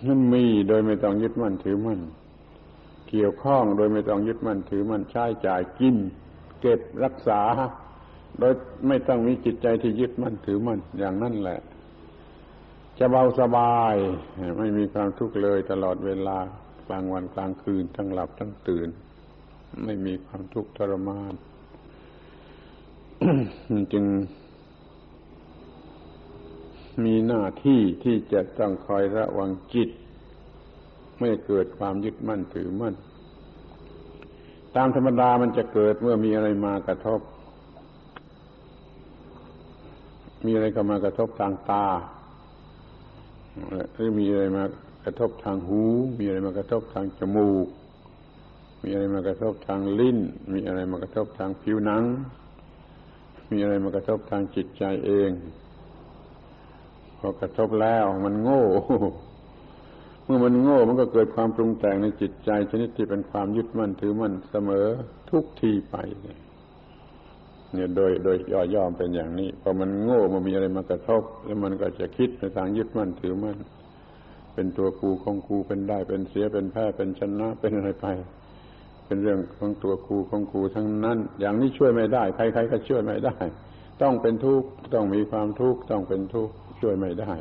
[0.07, 1.99] มันมีโดยไม่ต้องยึดมั่นถือมั่น
[3.09, 5.95] เกี่ยวข้องโดยไม่ต้องยึดมั่นถือมั่นใช้จ่ายกิน
[6.61, 7.41] เก็บรักษา
[8.39, 8.53] โดย
[8.87, 11.59] ไม่ต้องมีจิตใจที่ยึดมั่นถือมั่นอย่างนั้นแหละ
[12.97, 13.95] จะเบาสบาย
[14.59, 16.37] ไม่มีความทุกข์เลยตลอดเวลา
[16.87, 18.89] กลางวันกลางคืนทั้งหลับทั้งตื่น
[19.85, 21.33] ไม่มีความทุกข์ทรมาน
[23.93, 24.05] จึง
[27.05, 29.89] มีหน้าที่ที่จะต้องคอยระวังจิต
[31.19, 32.95] ไม่เกิดความยึดมั่นถือมั่น
[34.75, 37.21] ตามธรรมดามันจะเกิดเมื่อมีอะไรมากระทบ
[40.45, 41.85] มีอะไรเข้ามากระทบทางตา
[43.93, 44.63] หรือมีอะไรมา
[45.05, 45.81] กระทบทางหู
[46.17, 47.67] มีอะไรมากระทบทางจมูก
[48.83, 50.17] มีอะไรมากระทบทางลิ้น
[50.53, 52.03] มีอะไรมากระทบทางผิวหนัง
[53.51, 55.29] มีอะไรมากระทบทางจิตใจเอง
[57.19, 58.63] พอกระทบแล้วมันโง่
[60.25, 64.85] เมื่อมันโง่มันก็เกิดความปรุงแต่งในจิตใจ ชนิดที่เป็นความยึดมั่นถือมั่นเสมอ
[65.29, 73.57] ทุกทีไปเนี่ยโดยโดยย่อย่อมเป็นอย่างนี้พอมันโง่มันมีอะไรมากระทบ แล้วมันก็จะคิดในทางยึดมั่นถือมั่น
[74.53, 78.05] เป็นตัวกูของกูเป็นได้เป็นเสียเป็นแพ้เป็นชนะเป็นอะไรไป
[79.05, 83.35] เป็นเรื่องของตัวกูของกูทั้งนั้น อย่างนี้ช่วยไม่ได้ ใครๆก็ช่วยไม่ได้
[84.01, 87.33] ต้องเป็นทุกข์ต้องมีความทุกข์ต้องเป็นทุกข์ ช่วยไม่ได้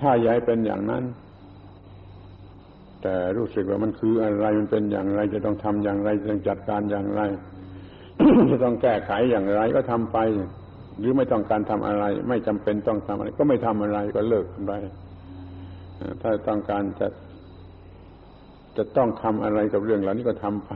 [0.00, 1.04] ถ้าย้ายเป็นอย่างนั้น
[3.02, 7.22] แต่รู้สึกว่ามันคืออะไรมันเป็นอย่างไร จะต้องทำอย่างไรจะต้องจัดการอย่างไร
[8.50, 10.18] จะต้องแก้ไขอย่างไรก็ทำไป
[10.98, 14.72] หรือไม่ต้องการทำอะไร ไม่จำเป็นต้องทำอะไร ก็ไม่ทำอะไรก็เลิกไป
[16.22, 17.08] ถ้าต้องการจะ
[18.76, 20.70] จะต้องทำอะไรกับเรื่องเหล่านี้ก็ทำไป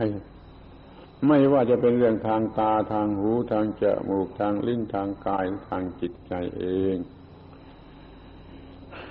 [1.27, 6.97] ไม่ว่าจะเป็นเรื่องทางตาทางหูทางจมูกทางลิ้นทางกายทางจิตใจเอง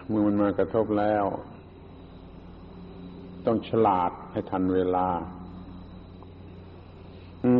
[0.07, 1.25] เมื่อมันมากระทบแล้ว
[3.45, 5.07] ต้องฉลาดให้ทันเวลา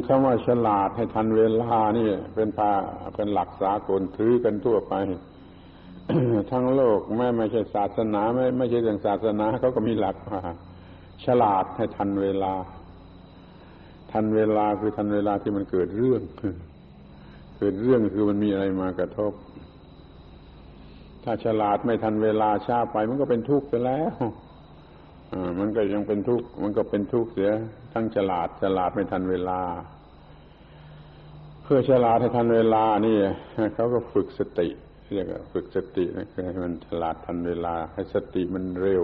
[0.08, 2.72] คำว่าฉลาดให้ทันเวลานี่เป็นพา
[3.16, 4.94] เป็นหลักสากลถือกันทั่วไป
[6.52, 10.42] ทั้งโลกแม้ไม่ใช่ศาสนา ไม่ไม่ใช่เรื่องศาสนาเขาก็มีหลักว่า
[11.26, 12.54] ฉลาดให้ทันเวลา
[14.12, 16.22] ทันเวลาคือทันเวลาที่มันเกิดเรื่อง
[17.58, 19.34] เกิดเรื่องคือมันมีอะไรมากระทบ
[21.24, 24.14] ถ้าฉลาดไม่ทันเวลาช้าไป มันก็เป็นทุกข์ไปแล้ว
[25.60, 27.52] มันก็ยังเป็นทุกข์มันก็เป็นทุกข์เสีย
[27.94, 29.62] ทั้งฉลาดฉลาดไม่ทันเวลา
[31.64, 33.18] เพื่อฉลาดให้ทันเวลานี่
[33.74, 34.68] เขาก็ฝึกสติ
[35.14, 39.04] เรียกว่าฝึกสตินะคือให้มันฉลาดทันเวลา ให้สติมันเร็ว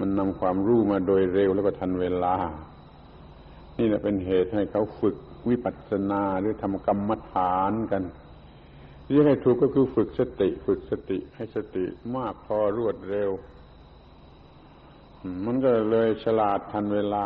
[0.00, 2.34] มันนำความรู้มาโดยเร็วแล้วก็ทันเวลา
[3.78, 5.16] นี่แหละเป็นเหตุให้เขาฝึก
[5.48, 8.02] วิปัสสนาหรือทำกรรมฐานกัน
[9.06, 11.84] ที่ให้ถูกก็คือฝึกสติ ฝึกสติให้สติ
[12.16, 13.30] มากพอรวดเร็ว
[15.46, 17.24] มันก็เลยฉลาดทันเวลา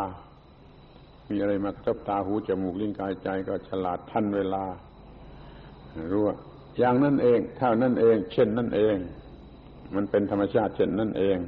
[1.28, 4.64] มีอะไรมากระทบตาหูจมูกลิ้นกายใจก็ฉลาดทันเวลา
[6.10, 6.36] รู้ว่า
[6.78, 8.96] อย่างนั่นเองเท่านั่นเอง เช่นนั่นเอง
[9.94, 11.38] มันเป็นธรรมชาติเช่นนั่นเอง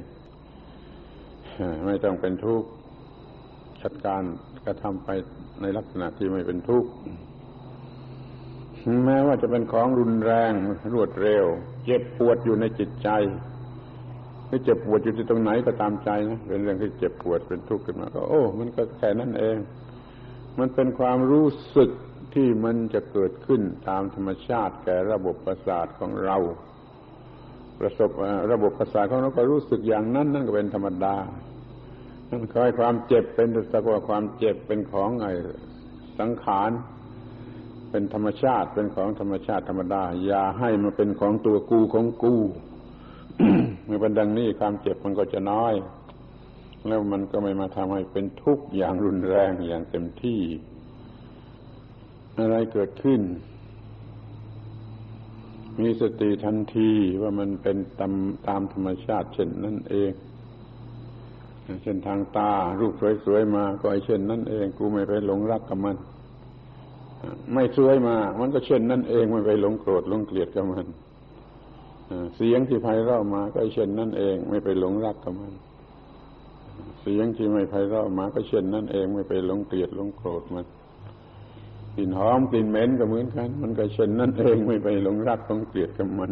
[1.85, 2.69] ไม่ต้องเป็นทุกข์
[3.83, 4.21] จัดการ
[4.65, 5.09] กระทำไป
[5.61, 6.89] ในลักษณะที่ไม่เป็นทุกข์
[9.05, 10.51] แม้ว่าจะเป็นของรุนแรง
[10.93, 11.45] รวดเร็ว
[11.85, 13.09] เจ็บปวดอยู่ในจิตใจ
[14.47, 19.57] ไม่เจ็บปวดอยู่ที่ตรงไหนก็ตามใจนะเป็นเรื่องที่เจ็บปวดเป็นทุกข์ขึ้นมา ก็โอ้ มันก็แค่นั้นเอง
[20.59, 21.89] มันเป็นความรู้สึก
[22.33, 26.37] ที่มันจะเกิดขึ้นตามธรรมชาติแก่ระบบประสาทของเรา
[27.79, 28.09] ประสบ
[28.51, 31.15] ระบบประสาทของเราก็รู้สึกอย่างนั้นนั่นก็เป็นธรรมดา
[32.53, 35.27] คอยความเจ็บเป็นสักว่าความเจ็บเป็นของไอ
[36.19, 36.71] สังขาร
[37.89, 42.35] เป็นธรรมชาติเป็นของธรรมชาติธรรมดา อย่าให้มันเป็นของตัวกูของกู
[43.85, 45.73] เมื่อเป็นดังนี้ความเจ็บมันก็จะน้อย
[46.87, 50.41] แล้วมันก็ไม่มาทำให้เป็นทุกข์อย่างรุนแรงอย่างเต็มที่
[52.39, 53.21] อะไรเกิดขึ้น
[55.81, 56.91] มีสติทันที
[57.21, 58.13] ว่ามันเป็นตาม
[58.47, 60.11] ตามธรรมชาติเช่นนั่นเอง
[61.83, 62.93] เช่นทางตา รูป
[63.25, 65.97] สวยๆมา ก็ไอเช่นนั่นเอง กูไม่ไปหลงรักกับมัน
[67.53, 70.85] ไม่สวยมา มันก็เช่นนั่นเองไม่ไปหลงโกรธหลงเกลียดกับมัน
[72.35, 75.53] เสียงที่ไพเราะมา ก็เช่นนั่นเอง ไม่ไปหลงรักกับมัน
[77.01, 80.65] เสียงที่ไม่ไพเราะมา ก็เช่นนั่นเอง ไม่ไปหลงเกลียดหลงโกรธมัน
[81.95, 86.31] กลิ่นหอมกลิ่นเหม็นก็เหมือนกัน มันก็เช่นนั่นเองไม่ไปหลงรักหลงเกลียดกับมัน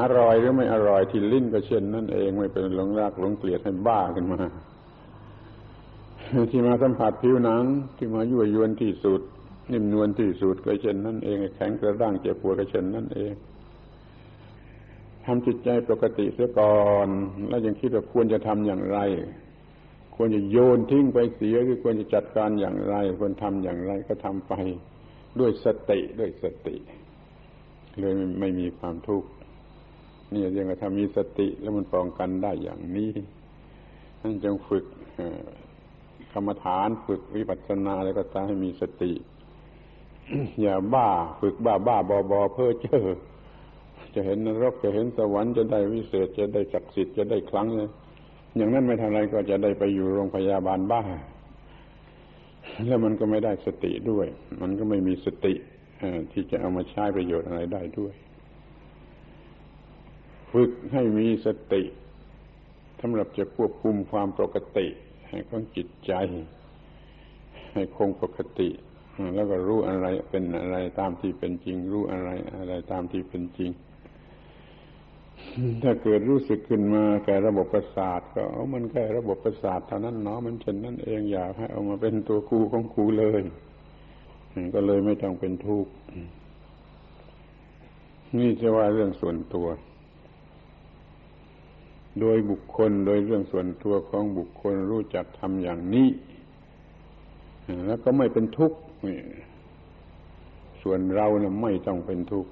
[0.00, 4.40] อร่อยหรือไม่อร่อยที่ลิ้นก็เช่นนั่นเองไม่ไปหลงรักหลงเกลียดให้บ้าขึ้นมา
[6.50, 7.62] ที่มาสัมผัสผิวหนัง
[7.96, 9.20] ที่มายั่วยวนที่สุด
[9.72, 13.32] นิ่มนวลที่สุดก็เช่นนั่นเองแข็งกระด้างเจ็บปวดก็เช่นนั่นเอง
[15.24, 17.08] ทำจิตใจปกติเสียก่อน
[17.48, 18.98] แล้วยังคิดว่าควรจะทำอย่างไร
[20.16, 24.52] ควรจะโยนทิ้งไปเสียหรือควรจะจัดการอย่างไร ควรทำอย่างไรก็ทำไป
[25.38, 26.76] ด้วยสติด้วยสติ
[27.98, 29.28] เลยไม่มีความทุกข์
[30.32, 33.10] นี่เรียกว่าถ้ามีสติแล้วมันป้องกันได้อย่างนี้
[34.20, 34.84] นั่นจงฝึก
[36.32, 39.12] กรรมฐานฝึกวิปัสสนาแล้วก็ตามให้มีสติ
[40.60, 41.08] อย่าบ้า
[41.40, 43.02] ฝึกบ้าบ้าบอบอเพ้อเจ้อ
[44.14, 47.90] จะเห็นนรกจะเห็นสวรรค์จะได้วิเศษจะได้ศักดิ์สิทธิ์จะได้ครั้งเลย
[48.56, 51.02] อย่างนั้นไม่ทำอะไรก็จะได้ไปอยู่โรงพยาบาลบ้า
[52.86, 54.26] แล้วมันก็ไม่ได้สติด้วย
[54.62, 55.54] มันก็ไม่มีสติ
[56.32, 58.14] ที่จะเอามาใช้ประโยชน์อะไรได้ด้วย
[60.60, 61.82] ฝึกให้มีสติ
[63.00, 64.86] สำหรับจะควบคุมความปกติ
[65.48, 66.12] ของจิตใจ
[67.72, 68.68] ให้คงปกติ
[69.34, 73.70] แล้วก็รู้อะไรเป็นอะไรตามที่เป็นจริง รู้อะไรอะไรตามที่เป็นจริง
[75.82, 83.40] ถ้าเกิดรู้สึกขึ้นมาแก่ระบบประสาท ก็เอามันแค่ระบบประสาทเท่านั้นเนาะมันเช่นนั้นเองอยากให้เอามาเป็นตัวกูของกูเลย
[84.74, 85.92] ก็เลยไม่ต้องเป็นทุกข์
[88.38, 89.68] นี่จะว่าเรื่องส่วนตัว
[92.20, 96.08] โดยบุคคลโดยเรื่องส่วนตัวของบุคคลรู้จักทำอย่างนี้
[97.86, 98.78] แล้วก็ไม่เป็นทุกข์
[100.82, 102.50] ส่วนเราเนะ่ยไม่ต้องเป็นทุกข์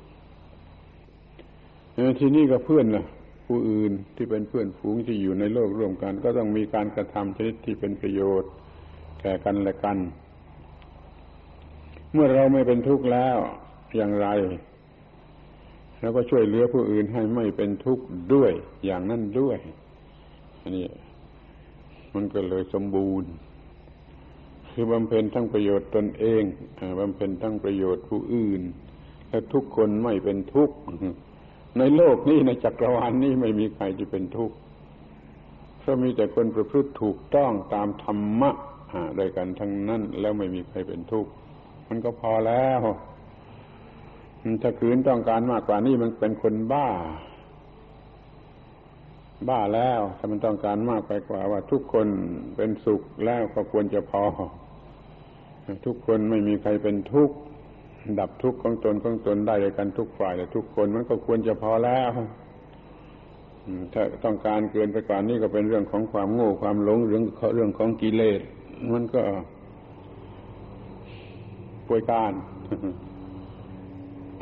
[2.18, 3.04] ทีนี้ก็เพื่อนล่ะ
[3.46, 8.50] ผู้อื่นที่เป็นเพื่อนฝูงที่อยู่ในโลกร่วมกัน ก็ต้องมีการกระทำชนิดที่เป็นประโยชน์
[9.20, 9.98] แก่กันและกัน
[12.12, 13.38] เมื่อเราไม่เป็นทุกข์แล้ว
[13.96, 14.28] อย่างไร
[16.04, 18.52] แล้วก็ช่วยเหลือผู้อื่นให้ไม่เป็นทุกข์ด้วย
[18.84, 19.58] อย่างนั้นด้วย
[20.62, 20.86] อันนี้
[22.14, 23.30] มันก็เลยสมบูรณ์
[24.72, 26.42] คือบำเพ็ญทั้งประโยชน์ตนเอง
[27.00, 28.62] บำเพ็ญทั้งประโยชน์ผู้อื่น
[29.28, 30.76] และทุกคนไม่เป็นทุกข์
[31.78, 34.56] ในโลกนี้ในจักรวาลนี้ไม่มีใครที่เป็นทุกข์
[35.78, 38.50] เพราะมีแต่คนประพฤติถูกต้องตามธรรมะ
[39.18, 41.30] ด้วยกันทั้งนั้นแล้วไม่มีใครเป็นทุกข์
[41.88, 42.80] มันก็พอแล้ว
[44.62, 46.88] ถ้าคืนต้องการมากกว่านี้มันเป็นคนบ้า
[49.48, 52.06] บ้าแล้ว ถ้ามันต้องการมากไปกว่า ว่าทุกคน
[52.56, 54.24] เป็นสุขแล้วก็ควรจะพอ
[55.86, 57.36] ทุกคนไม่มีใครเป็นทุกข์
[58.18, 62.10] ดับทุกข์ของตนของตนได้ด้วยกันทุกฝ่ายแต่ทุกคนมันก็ควรจะพอแล้ว
[63.92, 68.40] ถ้าต้องการเกินไปกว่านี้ก็เป็นเรื่องของความโง่ความหลงเรื่องเรื่องของกิเลส
[68.92, 69.22] มันก็
[71.88, 72.32] ป่วยการ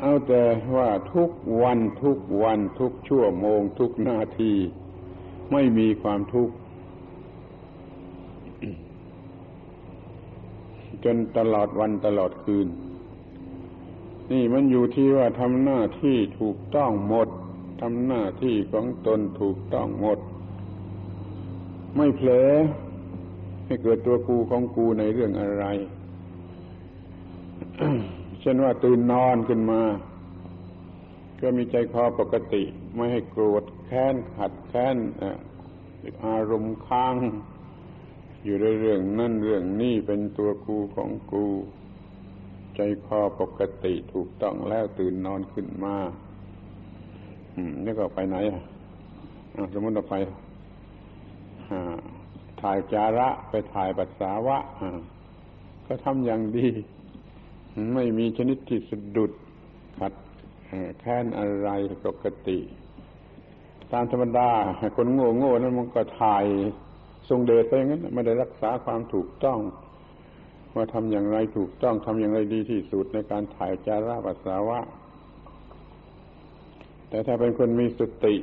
[0.05, 0.43] เอาแต่
[0.75, 4.53] ว่าทุกวันทุกวันทุกชั่วโมง ทุกนาที
[5.51, 6.53] ไม่มีความทุกข์
[11.03, 12.67] จนตลอดวันตลอดคืน
[14.31, 17.29] นี่มันอยู่ที่ว่าทำหน้าที่ถูกต้องหมด
[17.81, 20.19] ทำหน้าที่ของตนถูกต้องหมด
[21.95, 22.49] ไม่เผลอ
[23.65, 25.65] ให้เกิดตัวกูของกูในเรื่องอะไร
[28.45, 29.81] เช่นว่าตื่นนอนขึ้นมา
[31.41, 32.63] ก็มีใจคอปกติ
[32.95, 34.97] ไม่ให้โกรธแค้นขัดแค้น
[36.25, 37.15] อารมณ์ค้าง
[38.43, 41.45] อยู่ในเรื่องนั่นเรื่องนี้เป็นตัวกูของกู
[42.75, 45.95] ใจคอปกติถูกต้องแล้วตื่นนอนขึ้นมา
[47.55, 48.61] อืมนี่ก็ไปไหนอะ
[49.73, 50.15] สมมติเราไป
[52.61, 54.57] ถ่ายจาระไปถ่ายปัสสาวะ
[55.85, 56.67] ก็ทำอย่างดี
[57.93, 59.31] ไม่มีชนิดที่สะดุด
[59.99, 60.13] ขัด
[60.99, 61.69] แค้นอะไร
[62.05, 62.59] ปกติ
[63.93, 64.49] ตามธรรมดา
[64.95, 66.45] คนโง่โง่นั้นมันก็ถ่าย
[67.29, 69.59] ทรงเดชไปอย่างนั้นไม่ได้รักษาความถูกต้อง
[70.75, 74.79] ว่าทำอย่างไรถูกต้องทำอย่างไรดีที่สุดในการถ่ายจาระปัสสาวะ
[77.09, 78.35] แต่ถ้าเป็นคนมีสติ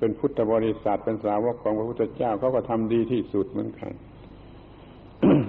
[0.00, 3.92] เป็นพุทธบริษัทเป็นสาวกของพระพุทธเจ้าเขาก็ทำดีที่สุดเหมือนกัน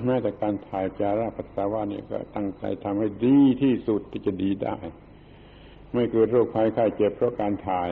[0.06, 4.78] แม้แต่การถ่ายจาระปัสสาวะนี่ก็ตั้งใจทำให้ดีที่สุดที่จะดีได้
[5.94, 7.90] ไม่เกิดโรคภัยไข้เจ็บเพราะการถ่าย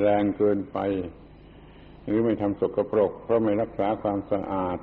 [0.00, 0.78] แรงเกินไป
[2.04, 4.78] หรือไม่ทำสกปรก เพราะไม่รักษาความสะอาด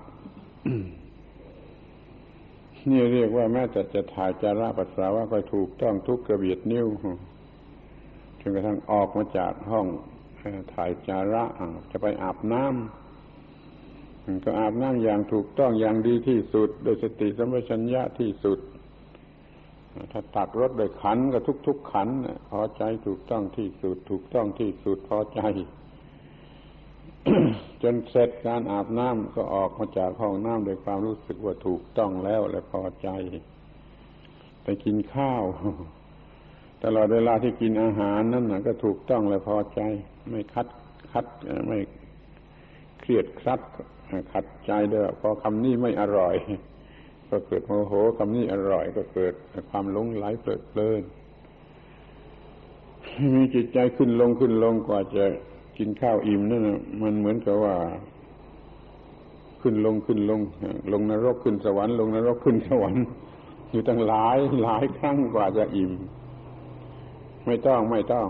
[2.90, 6.88] นี่เรียกว่าแม้แต่จะถ่ายจาระปัสสาวะก็ถูกต้องทุกกระเบียดนิ้ว
[8.40, 9.88] จนกระทั่งออกมาจากห้อง
[10.74, 11.44] ถ่ายจาระ
[11.92, 13.01] จะไปอาบน้ำ
[14.46, 18.60] ก็อาบน้ำอย่างถูกต้องอย่างดีที่สุด โดยสติสัมปชัญญะที่สุด
[20.12, 22.10] ถ้าตักรถโดยขันก็ทุก ๆ ขัน
[22.52, 25.42] พอใจถูกต้องที่สุด ถูกต้องที่สุดพอใจ
[27.84, 33.10] จนเสร็จการอาบน้ำก็ออกมาจากห้องน้ำโดยความรู้สึกว่าถูกต้องแล้วและพอใจ
[34.64, 35.44] ไปกินข้าว
[36.84, 39.82] ตลอดเวลาที่กินอาหารนั่นนะก็ถูกต้องและพอใจ
[40.30, 40.68] ไม่คัด
[41.12, 41.26] คัด
[41.68, 41.78] ไม่
[43.00, 43.62] เครียดครัด
[44.34, 46.36] ขัดใจด้วยพอคำนี้ไม่อร่อย
[47.30, 49.34] ก็เกิดโมโหคำนี้อร่อย ก็เกิด
[49.70, 51.02] ความหลงไหลเปลิดเพลิน
[53.36, 55.26] มีจิตใจขึ้นลงขึ้นลงกว่าจะ
[55.78, 56.64] กินข้าวอิ่มนั่น
[57.02, 57.76] มันเหมือนกับว่า
[59.62, 60.42] ขึ้นลงขึ้นลง
[60.94, 63.06] ลงนรกขึ้นสวรรค์ลงนรกขึ้นสวรรค์
[63.72, 65.92] อยู่ตั้งหลายหลายครั้งกว่าจะอิ่ม
[67.46, 68.28] ไม่ต้องไม่ต้อง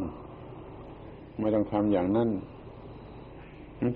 [1.40, 2.30] ไม่ต้องทำอย่างนั้น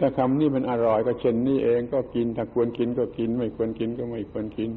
[0.01, 4.69] ถ้าคำนี้มันอร่อยก็เช่นนี้เองก็กิน ถ้าควรกินก็กิน ไม่ควรกินก็ไม่ควรกิน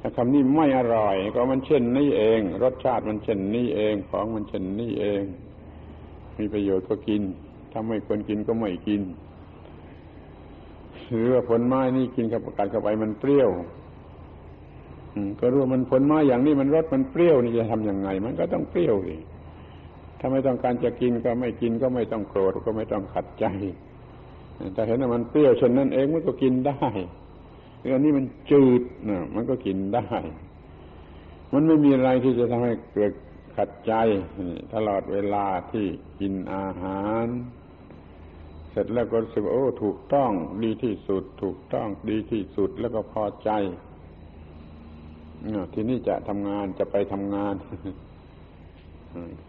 [0.00, 5.22] ถ้าคำนี้ไม่อร่อย ก็มันเช่นนี้เอง รสชาติมันเช่นนี้เองของมันเช่นนี้เอง
[6.38, 7.22] มีประโยชน์ก็กิน
[7.72, 9.02] ถ้าไม่ควรกินก็ไม่กิน
[11.10, 13.50] หรือว่าผลไม้นี่กินกับกาศเข้าไปมันเปรี้ยว
[15.40, 19.16] ก็รู้ว่ามันผลไม้อย่างนี้มันรสมันเปรี้ยวนี่จะทํำยังไง มันก็ต้องเปรี้ยวสิ
[20.18, 23.46] ถ้าไม่ต้องการจะกินก็ไม่กินก็ไม่ต้องโกรธก็ไม่ต้องขัดใจ
[24.74, 26.88] แต่เห็นว่ามันเปรี้ยวเช่นนั้นเองมันก็กินได้
[27.86, 30.08] องนี้มันจืดนะมันก็กินได้
[31.52, 33.12] มันไม่มีอะไรที่จะทำให้เกิด
[33.56, 33.92] ขัดใจ
[34.74, 35.86] ตลอดเวลาที่
[36.20, 37.26] กินอาหาร
[38.70, 40.30] เสร็จแล้วก็รู้สึกโอ้ถูกต้อง
[40.64, 43.50] ดีที่สุด ถูกต้องดีที่สุดแล้วก็พอใจ
[45.74, 47.54] ทีนี้จะทำงานจะไปทำงาน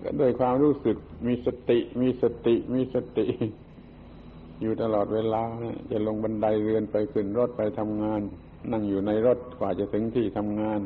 [0.03, 0.97] ก็ด้วยความรู้สึก
[1.27, 3.25] มีสติ มีสติ มีสติ
[4.61, 5.43] อยู่ตลอดเวลา
[5.91, 8.21] จะลงบันไดเรือนไปขึ้นรถไปทำงาน
[8.71, 10.79] นั่งอยู่ในรถกว่าจะถึงที่ทำงาน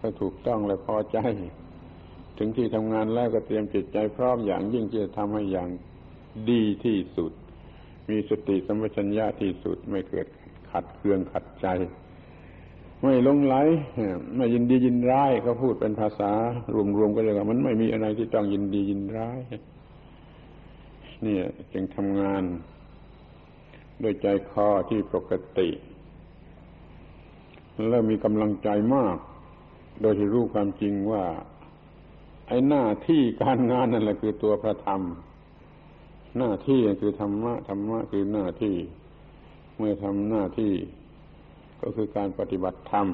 [0.00, 1.18] ก็ถูกต้องและพอใจ
[2.38, 5.68] ถึงที่ทำงานแล้วก็เตรียมจิตใจพร้อมอย่างยิ่งที่จะทำให้อย่าง
[6.50, 7.32] ดีที่สุด
[8.10, 10.26] มีสติสัมปชัญญะที่สุดไม่เกิด
[10.70, 11.66] ขัดเคืองขัดใจ
[13.02, 13.56] ไม่ลงไหล
[14.36, 16.32] ไม่ยินดียินร้ายก็พูดเป็นภาษา
[16.98, 19.38] รวมๆก็เลยว่ามันไม่มีอะไรที่ต้องยินดียินร้าย
[21.26, 21.36] นี่
[21.72, 22.42] จึงทำงาน
[24.00, 25.68] โดยใจคอที่ปกติ
[27.88, 29.16] แล้วมีกำลังใจมาก
[30.00, 31.24] โดยที่รู้ความจริงว่า
[32.48, 35.02] ไอ้หน้าที่การงานนั่นแหละคือตัวพระธรรม
[36.38, 38.76] หน้าที่คือธรรมะธรรมะคือหน้าที่
[39.76, 40.74] เมื่อทำหน้าที่
[41.82, 43.08] ก็คือการปฏิบัติธรรม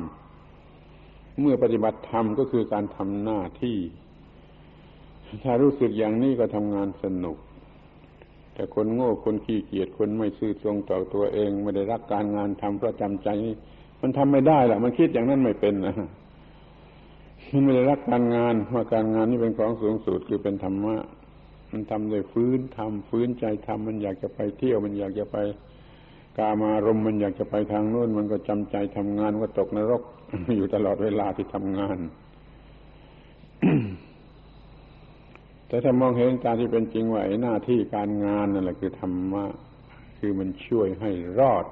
[1.40, 3.78] เมื่อปฏิบัติธรรมก็คือการทำหน้าที่
[5.44, 7.38] ถ้ารู้สึกอย่างนี้ก็ทำงานสนุก
[8.54, 13.54] แต่คนโง่คนขี้เกียจคนไม่ซื่อตรงต่อตัวเอง ไม่ได้รักการงานทำเพราะจำใจนี่
[14.00, 15.94] มันทำไม่ได้ละมันคิดอย่างนั้นไม่เป็นนะ
[17.50, 20.96] มันไม่ได้รักการงานว่าการงานนี่เป็นของสูงสุดคือเป็นธรรมะ
[21.72, 25.36] มันทำโดยฟื้นทำฟื้นใจทำมันอยากจะไปเที่ยวมันอยากจะไป
[26.38, 30.02] กามารมมันอยากจะไปทางโน้น มันก็จำใจทำงานว่าตกนรก
[30.56, 31.98] อยู่ตลอดเวลาที่ทำงาน
[35.72, 39.44] แต่ถ้ามองเห็นการที่เป็นจริงว่าหน้าที่การงานนั่นแหละคือธรรมะ
[40.18, 41.64] คือมันช่วยให้รอด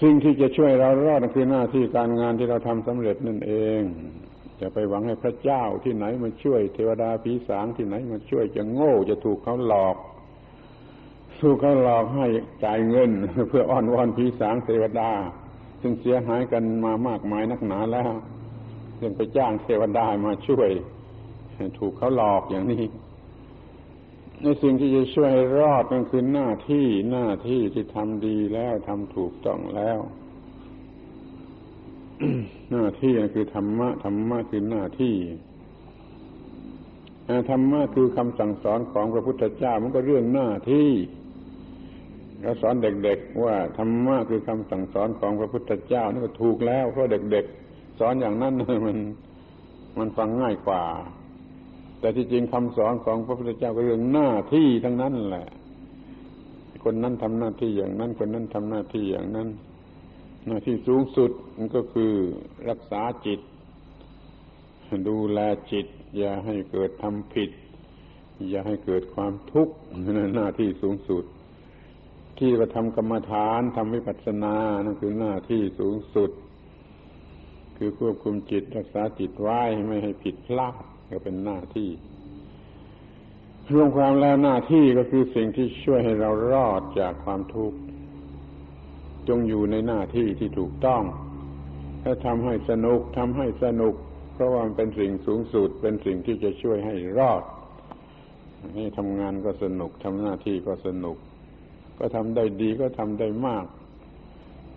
[0.00, 3.80] สิ่งที่จะช่วยเรารอดคือหน้าที่การงานที่เราทำสำเร็จนั่นเอง
[4.60, 9.96] จะไปหวังให้พระเจ้าที่ไหนมาช่วยเทวดาผีสางที่ไหนมาช่วยจะโง่จะถูกเขาหลอก
[11.40, 12.26] ถูกเขาหลอกให้
[12.64, 13.10] จ่ายเงิน
[13.48, 15.10] เพื่ออ้อนวอนผีสางเทวดา
[15.80, 18.12] ซึ่งเสียหายกันมามากมายนักหนาแล้ว
[19.00, 20.70] จึงไปจ้างเทวดามาช่วย
[21.78, 22.84] ถูกเขาหลอกอย่างนี้
[24.42, 29.98] ในสิ่งที่จะช่วยรอดนั่นคือหน้าที่หน้าที่ที่ทำดีแล้วทำถูกต้องแล้ว
[32.70, 35.16] หน้าที่คือธรรมะธรรมะคือหน้าที่
[37.50, 40.90] ธรรมะคือคำสั่งสอนของพระพุทธเจ้ามันก็เรื่องหน้าที่
[42.40, 48.54] เราสอนเด็กๆว่าธรรมะคือคำสั่งสอนของพระพุทธเจ้านี่ก็ถูกแล้วเพราะเด็กๆสอนอย่างนั้น
[48.86, 48.98] มัน
[49.98, 50.84] มันฟังง่ายกว่า
[52.04, 55.46] แต่ที่จริงคำสอนของพระพุทธเจ้าก็เรื่องหน้าที่ทั้งนั้นแหละ
[56.84, 59.48] คนนั้นทำหน้าที่อย่างนั้น คนนั้นทำหน้าที่อย่างนั้น
[60.46, 62.12] หน้าที่สูงสุดมันก็คือ
[62.68, 63.40] รักษาจิต
[65.08, 65.38] ดูแล
[65.72, 65.86] จิต
[66.18, 67.50] อย่าให้เกิดทำผิด
[68.50, 69.74] อย่าให้เกิดความทุกข์
[70.36, 71.24] หน้าที่สูงสุด
[72.38, 76.30] ที่กระทำกรรมฐานทำวิปัสสนานั่นคือหน้าที่สูงสุด
[77.76, 81.90] คือควบคุมจิตรักษาจิตไว้ไม่ให้ผิดพลาด ก็เป็นหน้าที่
[83.72, 87.78] รวมความแล้วหน้าที่ก็คือสิ่งที่ช่วยให้เรารอดจากความทุกข์
[89.28, 91.02] จงอยู่ในหน้าที่ที่ถูกต้อง
[92.02, 93.94] ถ้าทำให้สนุกทำให้สนุก
[94.34, 97.42] เพราะว่ามันเป็นสิ่งสูงสุด เป็นสิ่งที่จะช่วยให้รอด
[98.78, 101.16] นี่ทำงานก็สนุกทำหน้าที่ก็สนุก
[101.98, 103.66] ก็ทำได้ดีก็ทำได้มาก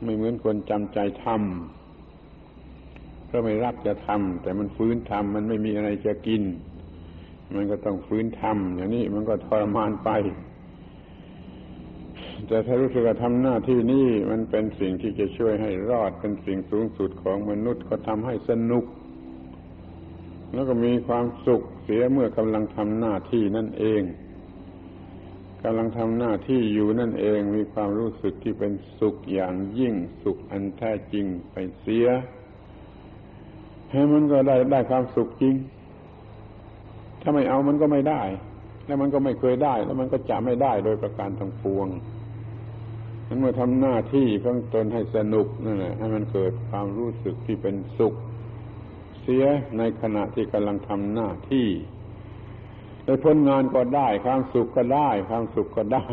[0.04, 1.77] ไม่เหมือนคนจำใจทำ
[3.28, 6.44] เพราะไม่รักจะทำแต่มันฟื้นทำมันไม่มีอะไรจะกิน
[7.56, 10.10] มันก็ต้องฟื้นทำอย่างนี้มันก็ทรมานไป
[12.48, 18.86] แต่ถ้ารู้สึกว่าทำหน้าที่นี้มันเป็นสิ่งที่จะช่วยให้รอดเป็นสิ่งสูงสุดของมนุษย์ก็ทำให้สนุก
[20.54, 24.02] แล้วก็มีความสุขเสียเมื่อกำลังทำหน้าที่นั่นเอง
[25.64, 32.08] กำลังทำหน้าที่อยู่นั่นเองมีความรู้สึกที่เป็นสุขอย่างยิ่งสุขอันแท้จริงไปเสีย
[34.14, 35.56] มันก็ได้ได้ความสุขจริง
[37.22, 38.22] ถ้าไม่เอามันก็ไม่ได้
[38.86, 41.88] แล้วมันก็ไม่เคยได้ แล้วมันก็จะไม่ได้โดยประการทั้งปวง
[43.28, 48.14] นั้นเมื่อทำหน้าที่ของตนให้สนุกนั่นแหละให้มันเกิดความรู้สึกที่เป็นสุข
[49.22, 49.46] เสีย
[49.78, 51.68] ในขณะที่กำลังทำหน้าที่
[53.06, 56.06] ได้พ้นงานก็ได้ ความสุขก็ได้ ความสุขก็ได้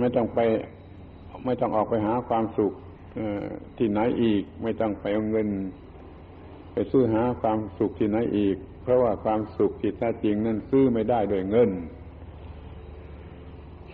[0.00, 0.38] ไม่ต้องไป
[1.44, 2.72] ไม่ต้องออกไปหาความสุข
[3.78, 5.48] ที่ไหนอีก ไม่ต้องไปเอาเงิน
[6.92, 11.70] ซื้อหาความสุขที่ไหนอีก เพราะว่าความสุขที่แท้จริงนั้นซื้อไม่ได้ด้วยเงิน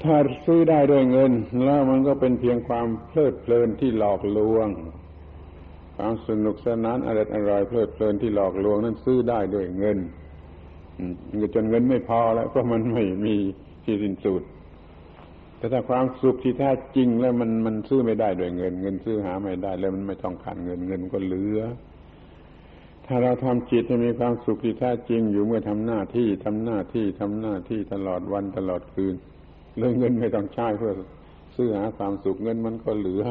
[0.02, 0.16] ถ้า
[0.46, 1.32] ซื้อได้ด้วยเงิน
[1.64, 4.68] แล้วมันก็เป็นเพียงความเพลิดเพลินที่หลอกลวง
[5.96, 9.98] ความสนุกสนานอร่อยอร่อยเพลิดเพลินที่หลอกลวงนั้นซื้อได้ด้วยเงิน
[11.54, 13.36] จนเงินไม่พอแล้วเพราะมันไม่มี
[13.84, 14.42] ที่สิ้นสุด
[15.58, 21.60] แต่ถ้าความสุขที่แท้จริงแล้วมันมันซื้อไม่ได้ด้วยเงิน เงินซื้อหาไม่ได้แล้วมันไม่ต้องการเงินเงินก็เหลือ
[23.06, 29.14] ถ้าเราทำจิตให้มีความสุขที่แท้จริงอยู่เมื่อทำหน้าที่ทำหน้าที่ทำหน้าที่ตลอดวันตลอดคืน
[29.78, 30.92] เรื่องเงินไม่ต้องใช้เพื่อ
[31.56, 33.24] ซื้อหาความสุขเงินมันก็เหลือ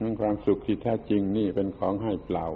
[0.00, 2.46] นั่นความสุขที่แท้จริงนี่เป็นของให้เปล่า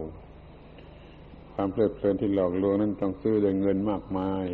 [1.55, 4.45] ความเพลิดเพลินที่หลอกลวงนั้นต้องซื้อด้วยเงินมากมาย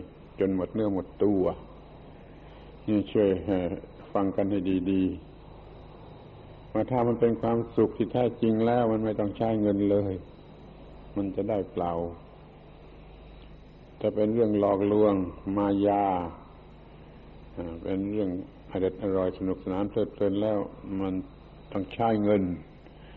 [0.41, 1.45] จนหมดเนื้อหมดตัว
[2.87, 3.29] นี่ช่วย
[4.13, 4.59] ฟังกันให้
[4.91, 10.13] ดีๆว่าถ้ามันเป็นความสุขที่แท้จริงแล้วมันไม่ต้องใช้เงินเลย
[11.17, 11.93] มันจะได้เปล่า
[14.01, 15.15] จะเป็นเรื่องหลอกลวง
[15.57, 16.05] มายา
[17.83, 18.31] เป็นเรื่อง
[18.71, 20.59] อร่อยอร่อยสนุกสนานเพลิดเพลินแล้ว
[21.01, 21.15] มัน
[21.73, 22.43] ต้องใช้เงิน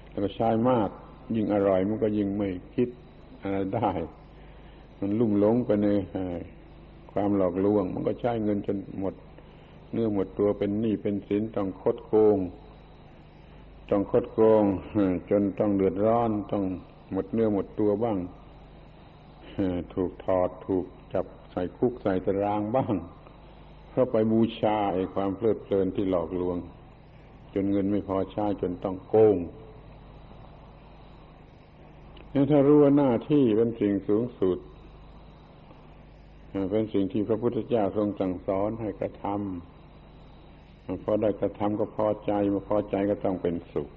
[0.09, 0.89] แล้วก็ใช้มาก
[1.35, 2.89] ยิ่งอร่อยมันก็ยิ่งไม่คิด
[3.41, 3.91] อะไรได้
[4.99, 5.87] มันลุ่มหลงไปใน
[7.11, 9.13] ความหลอกลวง มันก็ใช้เงินจนหมด
[9.91, 12.37] เนื้อหมดตัวเป็นหนี้เป็นสินต้องคดโกง
[13.89, 14.63] ต้องคดโกง
[15.29, 16.63] จนต้องเดือดร้อนต้อง
[17.11, 18.17] หมดเนื้อหมดตัวบ้าง
[19.93, 22.95] ถูกถอดถูกจับใส่คุกใส่ตารางบ้าง
[23.89, 26.57] เพราะไปบูชาไอ้ความเพลิดเพลินที่หลอกลวง
[27.53, 29.37] จนเงินไม่พอใช้จนต้องโกง
[32.33, 34.57] นี่ถ้ารู้ว่าหน้าที่เป็นสิ่งสูงสุด
[36.71, 43.89] เป็นสิ่งที่พระพุทธเจ้าทรงสั่งสอนให้กระทำพอได้กระทำก็พอใจมาพอใจก็ต้องเป็นสุข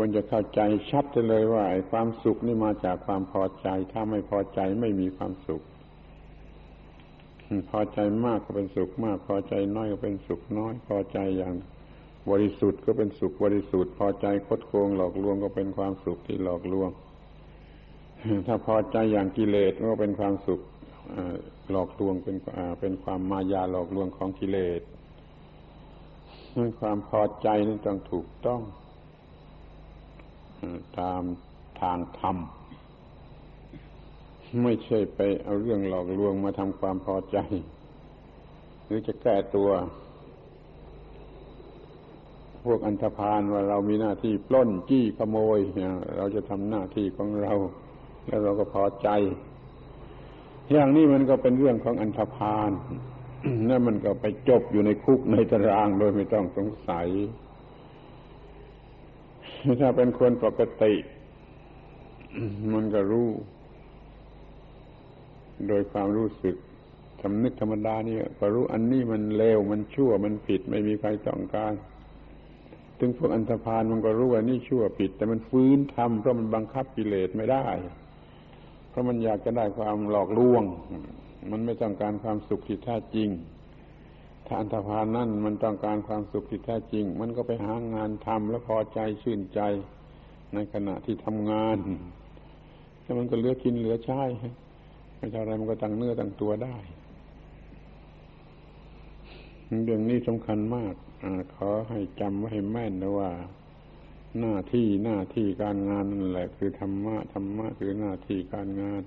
[0.00, 5.62] ควรจะเข้าใจชัดเลยว่าความสุขนี่มาจากความพอใจ ถ้าไม่พอใจไม่มีความสุข
[7.70, 11.54] พอใจมากก็เป็นสุขมาก พอใจน้อยก็เป็นสุขน้อย พอใจอย่าง
[12.30, 16.90] บริสุทธิ์ก็เป็นสุขบริสุทธิ์ พอใจคดโกงหลอกลวงก็เป็นความสุขที่หลอกลวง
[18.46, 20.60] ถ้าพอใจอย่างกิเลสก็เป็นความสุข
[21.70, 22.36] หลอกลวงเป็น
[22.80, 24.80] เป็นความมายาหลอกลวงของกิเลส
[26.80, 28.62] ความพอใจนี่ต้องถูกต้อง
[30.98, 31.22] ตาม
[31.80, 32.36] ทางธรรม
[34.62, 37.38] ไม่ใช่ไปเอาเรื่องหลอกลวงมาทำความพอใจ
[38.84, 39.70] หรือจะแก้ตัว
[42.64, 45.58] พวกอันธพาลว่าเรามีหน้าที่ปล้นจี้ขโมย
[46.16, 47.52] เราจะทำหน้าที่ของเรา
[48.26, 49.08] แล้วเราก็พอใจ
[50.72, 52.70] อย่างนี้มันก็เป็นเรื่องของอันธพาล
[53.68, 57.08] นั่นมันก็ไปจบอยู่ในคุกในตารางโดยไม่ต้องสงสัย
[59.80, 60.94] ถ้าเป็นคนปกติ
[62.74, 63.28] มันก็รู้
[65.68, 66.56] โดยความรู้สึก
[67.22, 71.72] สำนึกธรรมดานี่ก็รู้อันนี้มันเลวมันชั่วมันผิดไม่มีใครต้องการ
[72.98, 77.66] ถึงพวกอันธพาลมันก็รู้ว่านี่ชั่วผิด แต่มันฟื้นทำเพราะมันบังคับกิเลสไม่ได้
[78.88, 80.62] เพราะมันอยากจะได้ความหลอกลวง
[81.50, 83.28] มันไม่ต้องการความสุขที่แท้จริง
[84.48, 89.60] ถ้าอันธพาลนั่นมันต้องการความสุขที่แท้จริง มันก็ไปหางานทำแล้วพอใจชื่นใจ
[90.54, 91.78] ในขณะที่ทำงาน
[93.02, 94.22] แล้วมันก็เหลือกินเหลือใช้
[95.16, 96.76] ไม่เท่าไรมันก็ตั้งเนื้อตั้งตัวได้
[99.84, 101.24] เรื่องนี้สำคัญมากอ
[101.54, 103.30] ขอให้จำไว้ให้แม่นนะว่า
[104.40, 109.02] หน้าที่หน้าที่การงานนั่นแหละ คือธรรมะธรรมะคือหน้าที่การงาน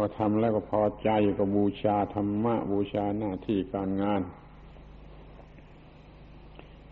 [0.00, 4.20] พอทำแล้วก็พอใจก็บูชาธรรมะ บูชาหน้าที่การงาน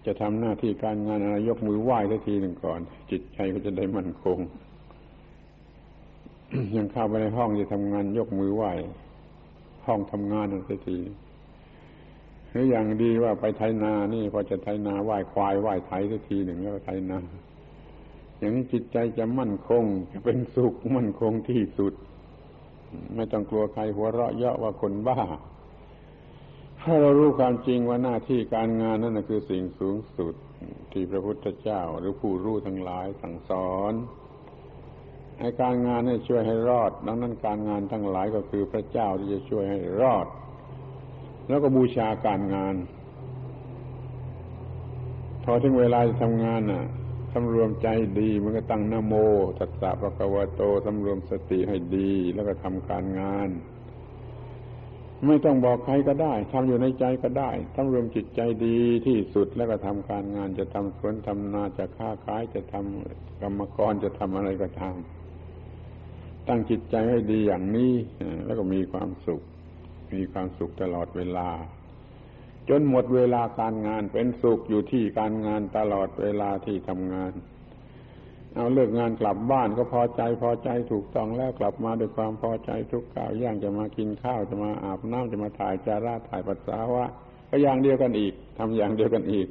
[0.04, 2.80] จะทำหน้าที่การงานอะไรยกมือไหว้ทันทีหนึ่งก่อน
[3.10, 4.38] จิตใจก็จะได้มั่นคง
[6.76, 8.72] ยังเข้าไปในห้องจะทำงาน ยกมือไหว้
[9.86, 10.98] ห้องทำงานทันที
[12.50, 17.18] หรืออย่างดีว่าไปไถนานี่พอจะไถนาไหว้ควายไหว้ไถสักทีหนึ่งแล้วไถนา
[18.38, 21.94] อย่างนี้จิตใจจะมั่นคงจะเป็นสุขมั่นคงที่สุด
[23.16, 25.20] ไม่ต้องกลัวใครหัวเราะเยาะว่าคนบ้า
[26.80, 30.34] ถ้าเรารู้ความจริงว่าหน้าที่การงานนั่นคือสิ่งสูงสุด
[30.92, 33.92] ที่พระพุทธเจ้าหรือผู้รู้ทั้งหลายสั่งสอน
[35.40, 40.26] ให้การงานให้ช่วยให้รอด ดังนั้นการงานทั้งหลายก็คือพระเจ้าที่จะช่วยให้รอด
[41.48, 42.74] แล้วก็บูชาการงาน
[45.44, 46.84] พอถึงเวลาจะทำงานน่ะ
[47.38, 47.88] สำรวมใจ
[48.20, 49.14] ดี มันก็ตั้งนโม
[49.58, 53.50] ตัสสะปะกวะโตสำรวมสติให้ดี แล้วก็ทำการงาน
[55.26, 67.92] ไม่ต้องบอกใครก็ได้ทำอยู่ในใจก็ได้สำรวมจิตใจดีที่สุดแล้วก็ทำการงานจะทำสวนทำนาจะค้าขายจะทำกรรมกรจะทำอะไรก็ทำตั้งจิตใจให้ดีอย่างนี้
[68.46, 69.42] แล้วก็มีความสุข
[70.14, 71.50] มีความสุขตลอดเวลา
[72.68, 77.32] จนหมดเวลาการงานเป็นสุขอยู่ที่การงานตลอดเวลาที่ทำงาน
[78.54, 87.04] เอาเลิกงานกลับบ้านก็พอใจพอใจถูกต้องแล้วกลับมาด้วยความพอใจทุกข่าวย่างจะมากินข้าวจะมาอาบน้ำจะมาถ่ายจาราถ่ายปัสสาวะ
[87.48, 89.48] ก็อย่างเดียวกันอีกทำอย่างเดียวกันอีก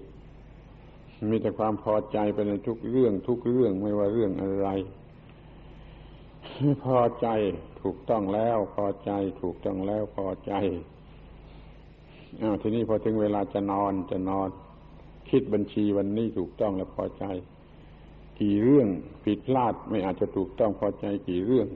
[1.32, 4.70] มีแต่ความพอใจไปในทุกเรื่องทุกเรื่องไม่ว่าเรื่องอะไร
[6.86, 7.28] พอใจ
[7.82, 9.12] ถูกต้องแล้วพอใจ
[9.42, 10.54] ถูกต้องแล้วพอใจ
[12.62, 14.50] ทีนี้พอถึงเวลาจะนอนจะนอน
[15.30, 17.26] คิดบัญชีวันนี้ถูกต้องแล้วพอใจ
[18.40, 18.88] กี่เรื่อง
[19.24, 21.68] ผิดพลาดไม่อาจจะถูกต้องพอใจกี่เรื่อง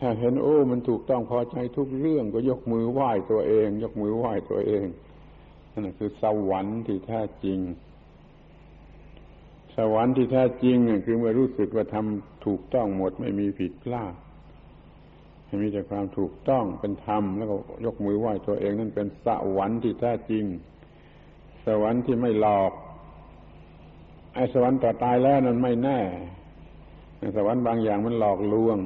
[0.00, 4.86] ถ้าเห็นโอ้ มันถูกต้องพอใจทุกเรื่องก็ยกมือไหว้ตัวเอง ยกมือไหว้ตัวเอง
[5.72, 7.58] นั่นคือสวรรค์ที่แท้จริง
[9.76, 10.76] สวรรค์ที่แท้จริง
[11.06, 14.14] คือเมื่อรู้สึกว่าทำถูกต้องหมดไม่มีผิดพลาด
[15.60, 20.44] มีแต่ความถูกต้องเป็นธรรมแล้วก็ยกมือไหว้ตัวเองนั่นเป็นสวรรค์ที่แท้จริง
[21.66, 22.72] สวรรค์ที่ไม่หลอก
[24.34, 26.00] ไอ้สวรรค์ต่อตายแล้วนั้นไม่แน่
[27.36, 28.78] สวรรค์บางอย่างมันหลอกลวง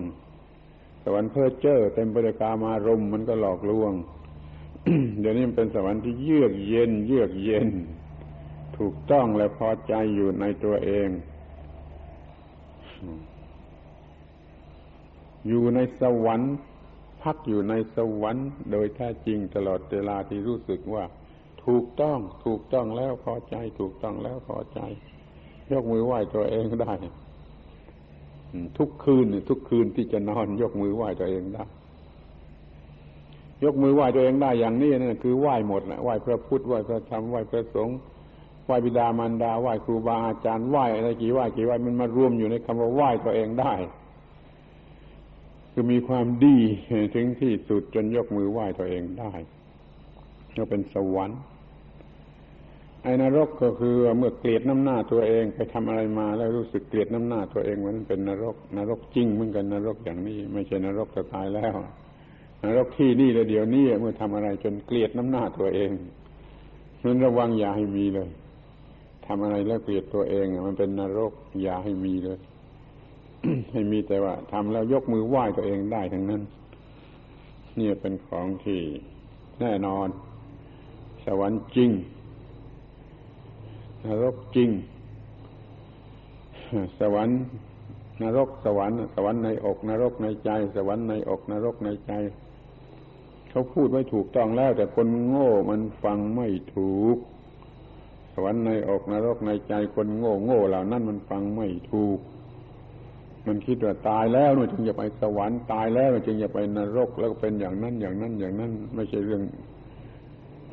[1.05, 3.93] สวรรค์เพ้อเจ้อเต็มไปด้วยกามารมมันก็หลอกลวง
[5.21, 7.69] เดี๋ยวนี้มันเป็นสวรรค์ที่เยือกเย็น เยือกเย็น
[8.79, 11.09] ถูกต้องและพอใจอยู่ในตัวเอง
[15.47, 16.55] อยู่ในสวรรค์
[17.23, 21.05] พักอยู่ในสวรรค์โดยแท้จริงตลอดเวลาที่รู้สึกว่า
[21.65, 24.81] ถูกต้องถูกต้องแล้วพอใจ ถูกต้องแล้วพอใจ
[25.73, 26.95] ยกมือไหว้ตัวเองได้
[28.79, 31.65] ทุกคืนทุกคืนที่จะนอน ยกมือไหว้ตัวเองได้
[33.65, 37.97] ยกมือไหว้ตัวเองได้อย่างนี้นั่นคือไหว้หมดแหละไหว้พระพุทธไหว้พระธรรมไหว้พระสงฆ์
[38.65, 43.75] ไหว้บิดามารดาไหว้ครูบาอาจารย์ไหว้อะไรกี่ไหว้กี่ไหว้มันมารวมอยู่ในคำว่าไหว้ตัวเองได้
[45.79, 46.59] คือมีความดี
[47.15, 49.33] ถึงที่สุดจนยกมือไหว้ตัวเองได้
[50.57, 51.41] ก็เป็นสวรรค์
[53.03, 61.75] ไอ้นรกก็คือเมื่อเกลียดน้ำหน้าตัวเองไปทำอะไรมาแล้วรู้สึกเกลียดน้ำหน้าตัวเองมันเป็นนรก นรกจริงเหมือนกันนรกอย่างนี้ ไม่ใช่นรกจะตายแล้ว
[62.65, 65.91] นรกที่นี่เลยเดี๋ยวนี้เมื่อทำอะไรจนเกลียดน้ำหน้าตัวเอง
[67.05, 68.29] นั้นระวังอย่าให้มีเลย
[69.27, 72.41] ทำอะไรแล้วเกลียดตัวเองมันเป็นนรกอย่าให้มีเลย
[73.73, 76.43] ให้มีแต่ว่าทำแล้วยกมือไหว้ตัวเองได้ทั้งนั้น
[77.79, 78.81] นี่เป็นของที่
[79.61, 80.09] แน่นอน
[81.27, 81.91] สวรรค์จริง
[84.07, 84.71] นรกจริง
[87.01, 87.41] สวรรค์
[88.23, 92.13] นรกสวรรค์สวรรค์ในอกนรกในใจ สวรรค์ในอกนรกในใจ
[93.51, 97.17] เขาพูดไว้ถูกต้องแล้ว แต่คนโง่มันฟังไม่ถูก
[98.35, 102.19] สวรรค์ในอกนรกในใจคนโง่โง่เหล่านั้นมันฟังไม่ถูก
[103.47, 109.43] มันคิดว่าตายแล้วมันจึงจะไปสวรรค์ตายแล้วมันจึงจะไปนรกแล้วก็เป็นอย่างนั้นอย่างนั้นอย่างนั้น ไม่ใช่เรื่อง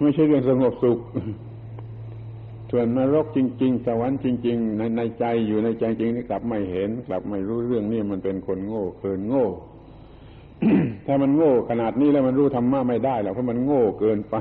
[0.01, 0.99] ไม่ใช่เรื่องสงบสุข
[2.71, 9.47] ส่วนนรกจริง ๆ สวรรค์จริง ๆ ในในใจอยู่ในใจจริงนี่กลับไม่เห็น กลับไม่รู้เรื่องนี่มันเป็นคนโง่เกินโง่
[11.05, 14.35] ถ้ามันโง่ขนาดนี้แล้วมันรู้ธรรมะไม่ได้หรอกเพราะมันโง่เกินไป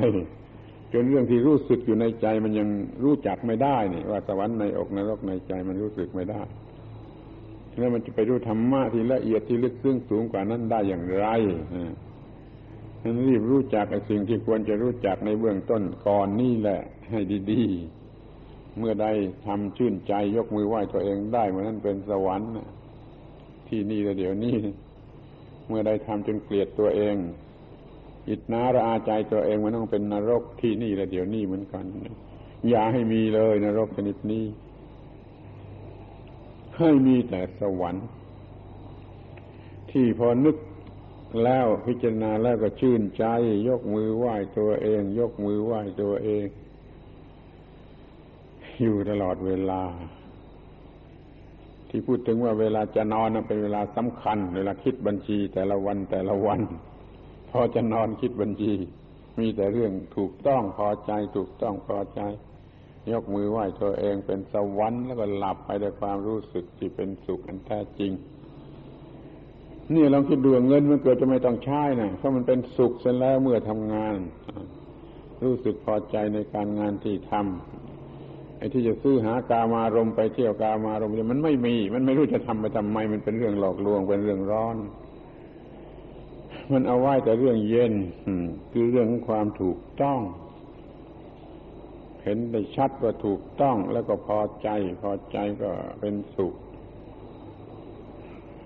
[0.93, 2.68] จนเรื่องที่รู้สึกอยู่ในใจมันยัง
[3.05, 6.43] รู้จักไม่ได้นี่ว่าสวรรค์ในอกนรกในใจมันรู้สึกไม่ได้
[7.79, 11.27] แล้วมันจะไปรู้ธรรมะที่ละเอียดที่ลึกซึ้งสูงกว่านั้นได้อย่างไร
[13.03, 17.20] นั้นรีบรู้จักสิ่งที่ควรจะรู้จักในเบื้องต้นก่อนนี่แหละ ให้
[17.51, 19.12] ดีๆ เมื่อได้
[19.47, 22.51] ทำชื่นใจยกมือไหว้ตัวเองได้เมื่อนั้นเป็นสวรรค์
[23.68, 24.57] ที่นี่แลเดี๋ยวนี้
[25.68, 27.16] เมื่อได้ทำจนเกลียดตัวเอง
[28.29, 31.85] อิจนาระอาใจตัวเองมันต้องเป็นนรกที่นี่แลเดี๋ยวนี้เหมือนกัน
[32.68, 34.45] อย่าให้มีเลยนรกชนิดนี้
[36.79, 38.07] ให้มีแต่สวรรค์
[39.91, 40.57] ที่พอนึก
[41.45, 43.25] แล้วพิจารณาแล้วก็ชื่นใจ
[43.68, 46.47] ยกมือไหว้ตัวเอง ยกมือไหว้ตัวเอง
[48.83, 49.83] อยู่ตลอดเวลา
[51.89, 56.61] ที่พูดถึงว่าเวลาจะนอนเป็นเวลาสำคัญ เวลาคิดบัญชีแต่ละวันแต่ละวัน
[57.51, 58.73] พอจะนอนคิดบัญชี
[59.39, 62.20] มีแต่เรื่องถูกต้องพอใจ ถูกต้องพอใจ
[63.11, 68.12] ยกมือไหว้ตัวเองเป็นสวรรค์แล้วก็หลับไปด้วยความรู้สึกที่เป็นสุขอันแท้จริง
[69.94, 74.14] นี่ลองคิดดูเงินมันเกิดจะไม่ต้องใช้นะเพราะมันเป็นสุขเสร็จแล้วเมื่อทำงาน
[75.44, 84.76] รู้สึกพอใจในการงานที่ทำไอ้ที่จะซื้อหากามารมไปเที่ยวกามารมมันไม่มี มันไม่รู้จะทำไปทำไม มันเป็นเรื่องหลอกลวงเป็นเรื่องร้อน
[86.72, 87.92] มันเอาไว้แต่เรื่องเย็น
[88.72, 90.20] คือเรื่องของความถูกต้อง
[92.23, 94.68] เห็นได้ชัดว่าถูกต้องแล้วก็พอใจ
[95.03, 95.70] พอใจก็
[96.01, 96.55] เป็นสุข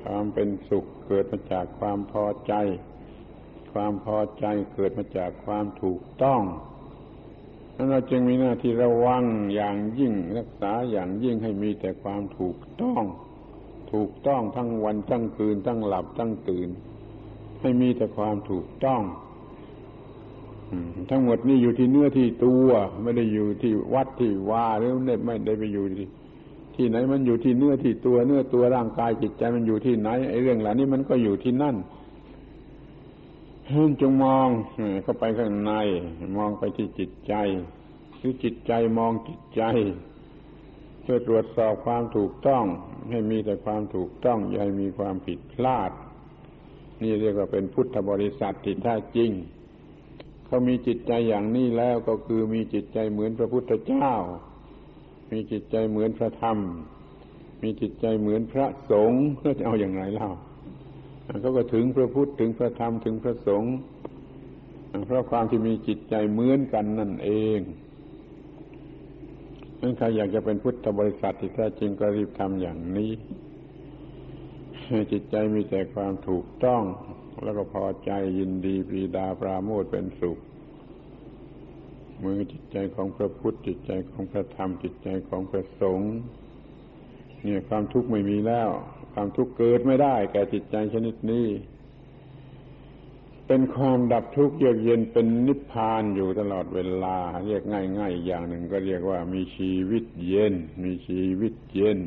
[0.03, 2.55] ความเป็นสุขเกิดมาจากความพอใจ
[3.73, 6.43] ความพอใจเกิดมาจากความถูกต้อง
[7.77, 13.03] นั้นเราจึงมีหน้าที่ระวังอย่างยิ่งรักษาอย่างยิ่งให้มีแต่ความถูกต้อง
[13.93, 16.69] ถูกต้องทั้งวันทั้งคืนทั้งหลับทั้งตื่น
[17.61, 19.03] ให้มีแต่ความถูกต้อง
[21.11, 22.69] ทั้งหมดนี่อยู่ที่เนื้อที่ตัว
[23.03, 24.93] ไม่ได้อยู่ที่วัดที่ว่าหรือ
[25.27, 26.09] ไม่ได้ไปอยู่ที่
[26.77, 31.77] ที่ไหนมันอยู่ที่เนื้อที่ตัวเนื้อตัวร่างกายจิตใจมันอยู่ที่ไหนไอ้เรื่องเหล่านี้มันก็อยู่ที่นั่น
[34.01, 34.49] จงมอง
[35.03, 35.73] เข้าไปข้างใน
[36.37, 37.35] มองไปที่จิตใจ
[38.19, 39.63] หรือจิตใจมองจิตใจ
[41.03, 42.65] เพื่อตรวจสอบความถูกต้อง
[43.11, 45.91] ให้มีแต่ความถูกต้อง อย่าให้มีความผิดพลาด
[47.03, 49.31] นี่เรียกว่าเป็นพุทธบริษัทที่แท้จริง
[50.47, 54.13] เขามีจิตใจอย่างนี้แล้วก็คือมีจิตใจเหมือนพระพุทธเจ้า
[55.33, 56.59] มีจิตใจเหมือนพระธรรม
[57.63, 60.31] มีจิตใจเหมือนพระสงฆ์ก็จะเอาอย่างไรเล่า
[61.41, 63.75] เขาก็ถึงพระพุทธถึงพระธรรมถึงพระสงฆ์
[65.07, 67.61] เพราะความที่มีจิตใจเหมือนกันนั่นเอง
[69.81, 73.13] นั้นใครอยากจะเป็นพุทธบริษัทที่แท้จริงก็รีบทำอย่างนี้
[75.13, 76.83] จิตใจมีแต่ความถูกต้อง
[77.45, 80.39] แล้วก็พอใจยินดีปรีดาปราโมทเป็นสุข
[82.23, 86.15] มือจิตใจของพระพุทธจิตใจของพระธรรมจิตใจของพระสงฆ์
[87.43, 88.69] เนี่ยความทุกข์ไม่มีแล้ว
[89.13, 91.47] ความทุกข์เกิดไม่ได้ แก่จิตใจชนิดนี้
[93.47, 101.99] เป็นความดับทุกข์เยือกเย็นเป็นนิพพานอยู่ตลอดเวลา เรียกง่ายๆอย่างหนึ่งก็เรียกว่ามีชีวิตเย็น มีชีวิตเย็น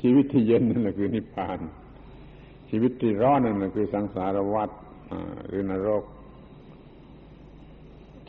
[0.00, 1.58] ชีวิตที่เย็นนั่นแหละคือนิพพาน
[2.74, 4.70] ชีวิตที่ร้อนนั่นคือสังสารวัฏ
[5.48, 6.04] หรือนรก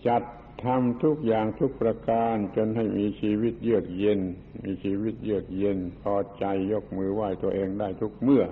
[0.08, 0.24] จัด
[0.64, 4.20] ทำทุกอย่างทุกประการจนให้มีชีวิตเยือกเย็น
[4.64, 8.44] มีชีวิตเยือกเย็น พอใจยกมือไหว้ตัวเองได้ทุกเมื่อ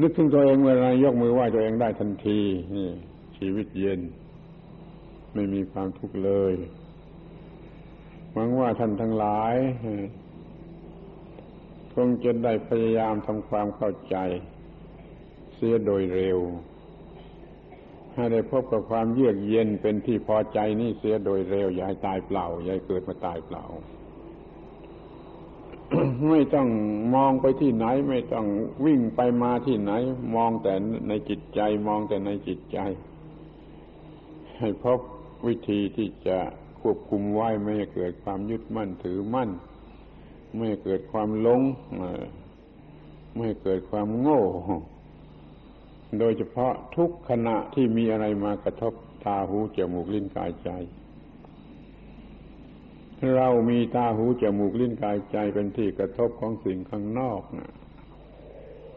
[0.00, 2.40] นึกถึงตัวเองเมื่อไรยกมือไหว้ตัวเองได้ทันที
[2.76, 2.90] นี่
[3.38, 4.00] ชีวิตเย็น
[5.34, 6.54] ไม่มีความทุกข์เลย
[8.32, 9.54] หวังว่าท่านทั้งหลาย
[12.06, 14.16] งจะได้พยายามทำความเข้าใจ
[15.54, 16.38] เสียโดยเร็ว
[18.14, 23.64] ให้ได้พบกับความเยือกเย็นเป็นที่พอใจนี่เสียโดยเร็ว อย่าให้ตายเปล่า อย่าให้เกิดมาตายเปล่า
[26.30, 26.68] ไม่ต้อง
[27.14, 28.46] มองไปที่ไหน ไม่ต้อง
[28.86, 29.92] วิ่งไปมาที่ไหน
[30.36, 30.74] มองแต่
[31.08, 32.78] ในจิตใจ มองแต่ในจิตใจ
[34.58, 35.00] ให้พบ
[35.46, 36.38] วิธีที่จะ
[36.80, 39.50] ควบคุมไว้ไม่ให้เกิดความยึดมั่นถือมั่น
[40.56, 41.60] ไม่เกิดความหลง
[43.36, 44.42] ไม่เกิดความโง่
[46.18, 48.92] โดยเฉพาะทุกขณะที่มีอะไรมากระทบ
[49.24, 50.70] ตาหูจมูกลิ้นกายใจ
[53.36, 57.70] เรามีตาหูจมูกลิ้นกายใจเป็นที่กระทบของสิ่งข้างนอกนะ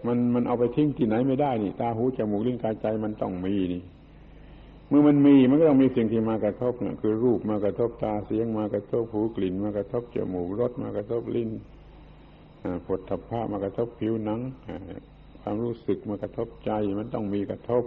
[0.06, 3.82] มันมันเอาไปทิ้งที่ไหนไม่ได้นี่ ตาหูจมูกลิ้นกายใจมันต้องมีนี่
[4.92, 11.50] เมื่อมันมีมันก็ต้องมีสิ่งที่มากระทบนะคือรูปมากระทบตาเสียงมากระทบหูกลิ่น มากระทบจมูกรสมากระทบลิ้น
[12.86, 14.40] ผลทพะมากระทบผิวหนัง
[15.42, 17.84] ความรู้สึกมากระทบใจมันต้องมีกระทบ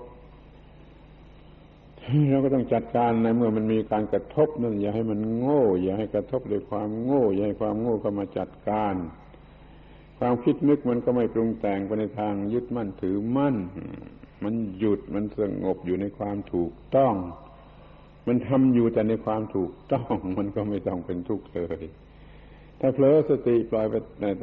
[2.31, 8.95] เราก็ต้องจัดการในเมื่อมันมีการกระทบนั่นอย่าให้มันโง่ อย่าให้กระทบด้วยความโง่ อย่าให้ความโง่เข้ามาจัดการ
[10.19, 13.57] ความคิดนึกมันก็ไม่ปรุงแต่งไปในทางยึดมั่นถือมั่น
[14.43, 17.15] มันหยุดมันสงบอยู่ในความถูกต้อง
[18.27, 21.83] มันทำอยู่แต่ในความถูกต้อง มันก็ไม่ต้องเป็นทุกข์เลย
[22.81, 23.95] ถ้าเผลอสติปล่อยไป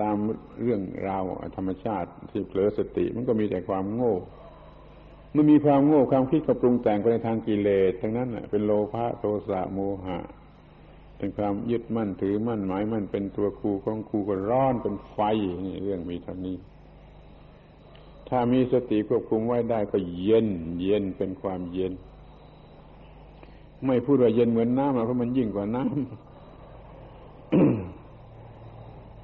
[0.02, 0.16] ตาม
[0.62, 1.24] เรื่องราว
[1.56, 4.16] ธรรมชาติ ที่เผลอสติมันก็มีแต่ความโง่
[5.32, 10.20] เมื่อมีความโง่ความคิดก็ปรุงแต่งไปในทางกิเลสทั้งนั้นเป็นโลภะโทสะโมหะ
[11.18, 15.20] เป็นความยึดมั่นถือมั่นหมายมั่นเป็นตัวครูของครูก็ร้อนเป็นไฟ
[15.66, 16.58] นี่เรื่องมีเท่านี้
[18.34, 20.48] ถ้ามีสติควบคุมไว้ได้ก็เย็น
[20.82, 21.94] เย็นเป็นความเย็น
[23.86, 25.90] ไม่พูดว่าเย็นเหมือนน้ำเพราะมันยิ่งกว่าน้ำ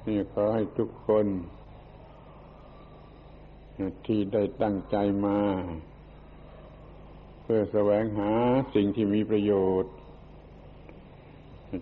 [0.06, 1.26] นี่ขอให้ทุกคน
[4.06, 4.96] ที่ได้ตั้งใจ
[5.26, 5.38] มา
[7.42, 8.32] เพื่อแสวงหา
[8.74, 9.52] สิ่งที่มีประโย
[9.82, 9.92] ชน์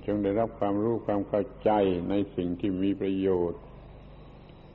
[0.07, 1.71] จงได้รับความรู้ความเข้าใจ
[2.11, 3.61] ในสิ่งที่มีประโยชน์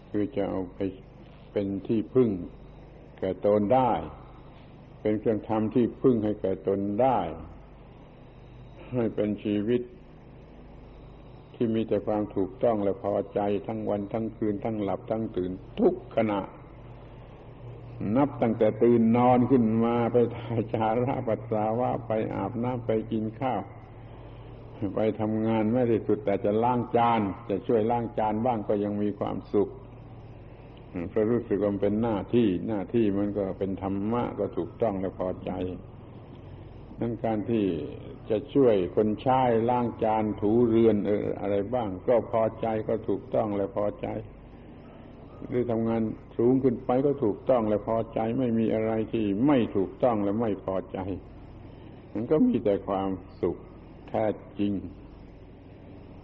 [0.10, 0.80] คือจะเอาไป
[1.52, 2.30] เป็นที่พึ่ง
[3.20, 3.92] แก่ตนได้
[5.02, 7.20] เป็นเครื่องทำที่พึ่งให้แก่ตนได้
[8.94, 9.82] ให้เป็นชีวิต
[11.56, 16.40] ที่มีแต่ความถูกต้องและพอใจทั้งวันทั้งคืนทั้งหลับทั้งตื่นทุกขณะ
[18.16, 23.62] นับตั้งแต่ตื่นนอนขึ้นมาไปถ่ายจาระปัสสาวะไปอาบน้ำไปกินข้าว
[24.96, 29.70] ไปทำงานไม่ได้สุดแต่จะล้างจาน จะช่วยล้างจานบ้างก็ยังมีความสุข
[31.10, 35.52] เพราะรู้สึกว่าเป็นหน้าที่หน้าที่มันก็เป็นธรรมะก็ถูกต้องและพอใจ
[37.00, 37.66] นั่นการที่
[38.30, 44.08] จะช่วยคนใช้ล้างจานถูเรือนเอออะไรบ้าง ก็พอใจก็ถูกต้องและพอใจ
[45.48, 46.02] หรือทำงาน
[46.38, 51.00] สูงขึ้นไปก็ถูกต้องและพอใจ ไม่มีอะไรที่ไม่ถูกต้องและไม่พอใจ
[52.14, 53.10] มันก็มีแต่ความ
[53.42, 53.58] สุข
[54.10, 54.26] แท้
[54.60, 54.74] จริง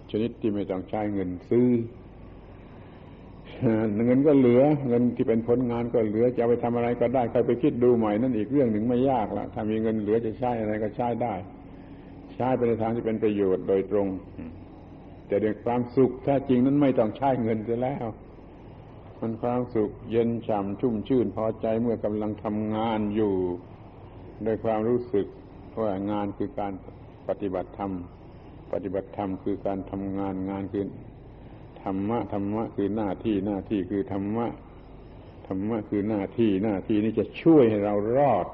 [0.09, 1.68] ชนิดที่ไม่ต้องใช้เงินซื้อ
[4.05, 11.34] เงินก็เหลือ เงินที่เป็นผลงานก็เหลือจะไปทำอะไรก็ได้ใครไปคิดดูใหม่นั่นอีกเรื่องหนึ่งไม่ยากละถ้ามีเงินเหลือจะใช้อะไรก็ใช้ได้
[12.36, 14.08] ใช้ไปในทางที่เป็นประโยชน์โดยตรง
[15.28, 18.08] แต่เรื่องความสุขแท้จริงนั้นไม่ต้องใช้เงินเสียแล้ว
[19.20, 23.34] มันความสุขเย็นฉ่ำชุ่มชื่นพอใจเมื่อกำลังทำงานอยู่
[24.43, 25.28] โดยความรู้สึก
[25.82, 26.74] ว่างานคือการ
[27.28, 27.91] ปฏิบัติธรรม
[28.74, 30.86] ปฏิบัติธรรมคือการทำงานงานคือ
[31.84, 34.47] ธรรมะธรรมะคือหน้าที่หน้าที่คือธรรมะ
[35.47, 38.47] ธรรมะคือหน้าที่หน้าที่นี้จะช่วยให้เรารอด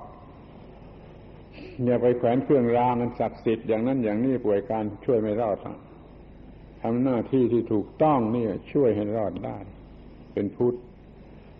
[1.86, 5.57] อย่าไปแขวนเครื่องรางมันศักดิ์สิทธิ์อย่างนั้นอย่างนี้ป่วยการช่วยไม่รอด
[6.82, 9.57] ทำหน้าที่ที่ถูกต้องนี่ช่วยให้รอดได้
[10.34, 10.76] เป็นพุทธ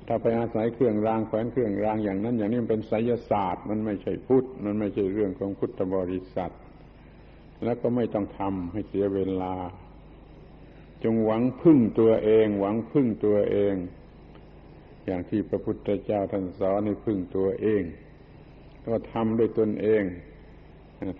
[0.08, 6.54] ถ้าไปอาศัยเครื่องรางแขวนเครื่องรางอย่างนั้น อย่างนี้มันเป็นไสยศาสตร์ มันไม่ใช่พุทธมันไม่ใช่เรื่องของพุทธบริษัท
[7.64, 9.54] แล้วก็ไม่ต้องทำให้เสียเวลา
[11.04, 13.76] จงหวังพึ่งตัวเอง หวังพึ่งตัวเอง
[15.06, 17.84] อย่างที่พระพุทธเจ้าท่านสอนให้พึ่งตัวเอง
[18.86, 20.04] ก็ทำด้วยตนเอง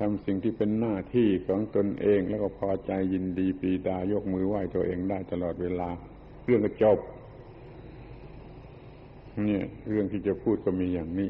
[0.02, 5.90] ทำสิ่งที่เป็นหน้าที่ของตนเอง แล้วก็พอใจยินดีปีดายกมือไหว้ตัวเองได้ตลอดเวลา
[6.46, 7.00] เรื่องก็จบ
[9.46, 11.30] เนี่ยเรื่องที่จะพูดก็มีอย่างนี้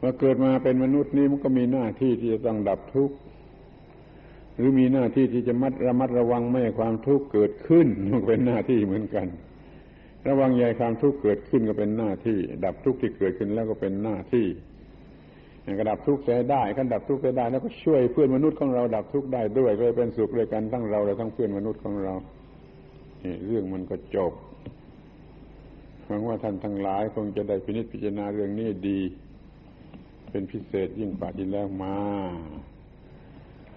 [0.00, 3.16] ว่าเกิดมาเป็นมนุษย์นี่มันก็มีหน้าที่ที่จะต้องดับทุกข์
[4.56, 9.26] หรือมีหน้าที่ที่จะมัดระมัดระวังไม่ให้ความทุกข์เกิดขึ้นมันเป็นหน้าที่เหมือนกัน
[10.28, 14.46] ระวังใหญ่ความทุกข์เกิดขึ้นก็เป็นหน้าที่ ดับทุกข์ที่เกิดขึ้นแล้วก็เป็นหน้าที่
[15.78, 22.14] กระดับทุกข์เสียได้ขันดับทุกข์ได้ แล้วก็ช่วยเพื่อนมนุษย์ของเราดับทุกข์ได้ด้วยก็เป็นสุขด้วยกันทั้งเราและทั้งเพื่อนมนุษย์ของเรา
[23.46, 24.32] เรื่องมันก็จบ
[26.06, 29.00] หวังว่าท่านทั้งหลายคงจะได้พินิจพิจารณาเรื่องนี้ดี
[30.30, 31.96] เป็นพิเศษยิ่งกว่าที่แล้วมา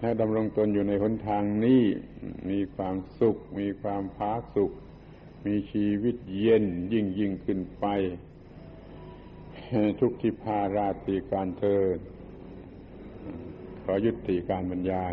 [0.00, 1.82] ถ้าดำรงตนอยู่ในหนทางนี้
[2.50, 4.72] มีความสุข มีความพาสุข
[5.46, 7.86] มีชีวิตเย็นยิ่งยิ่งขึ้นไป
[10.00, 11.98] ทุกที่พาราตีการเทิน
[13.84, 15.12] ขอยุติการบรรยาย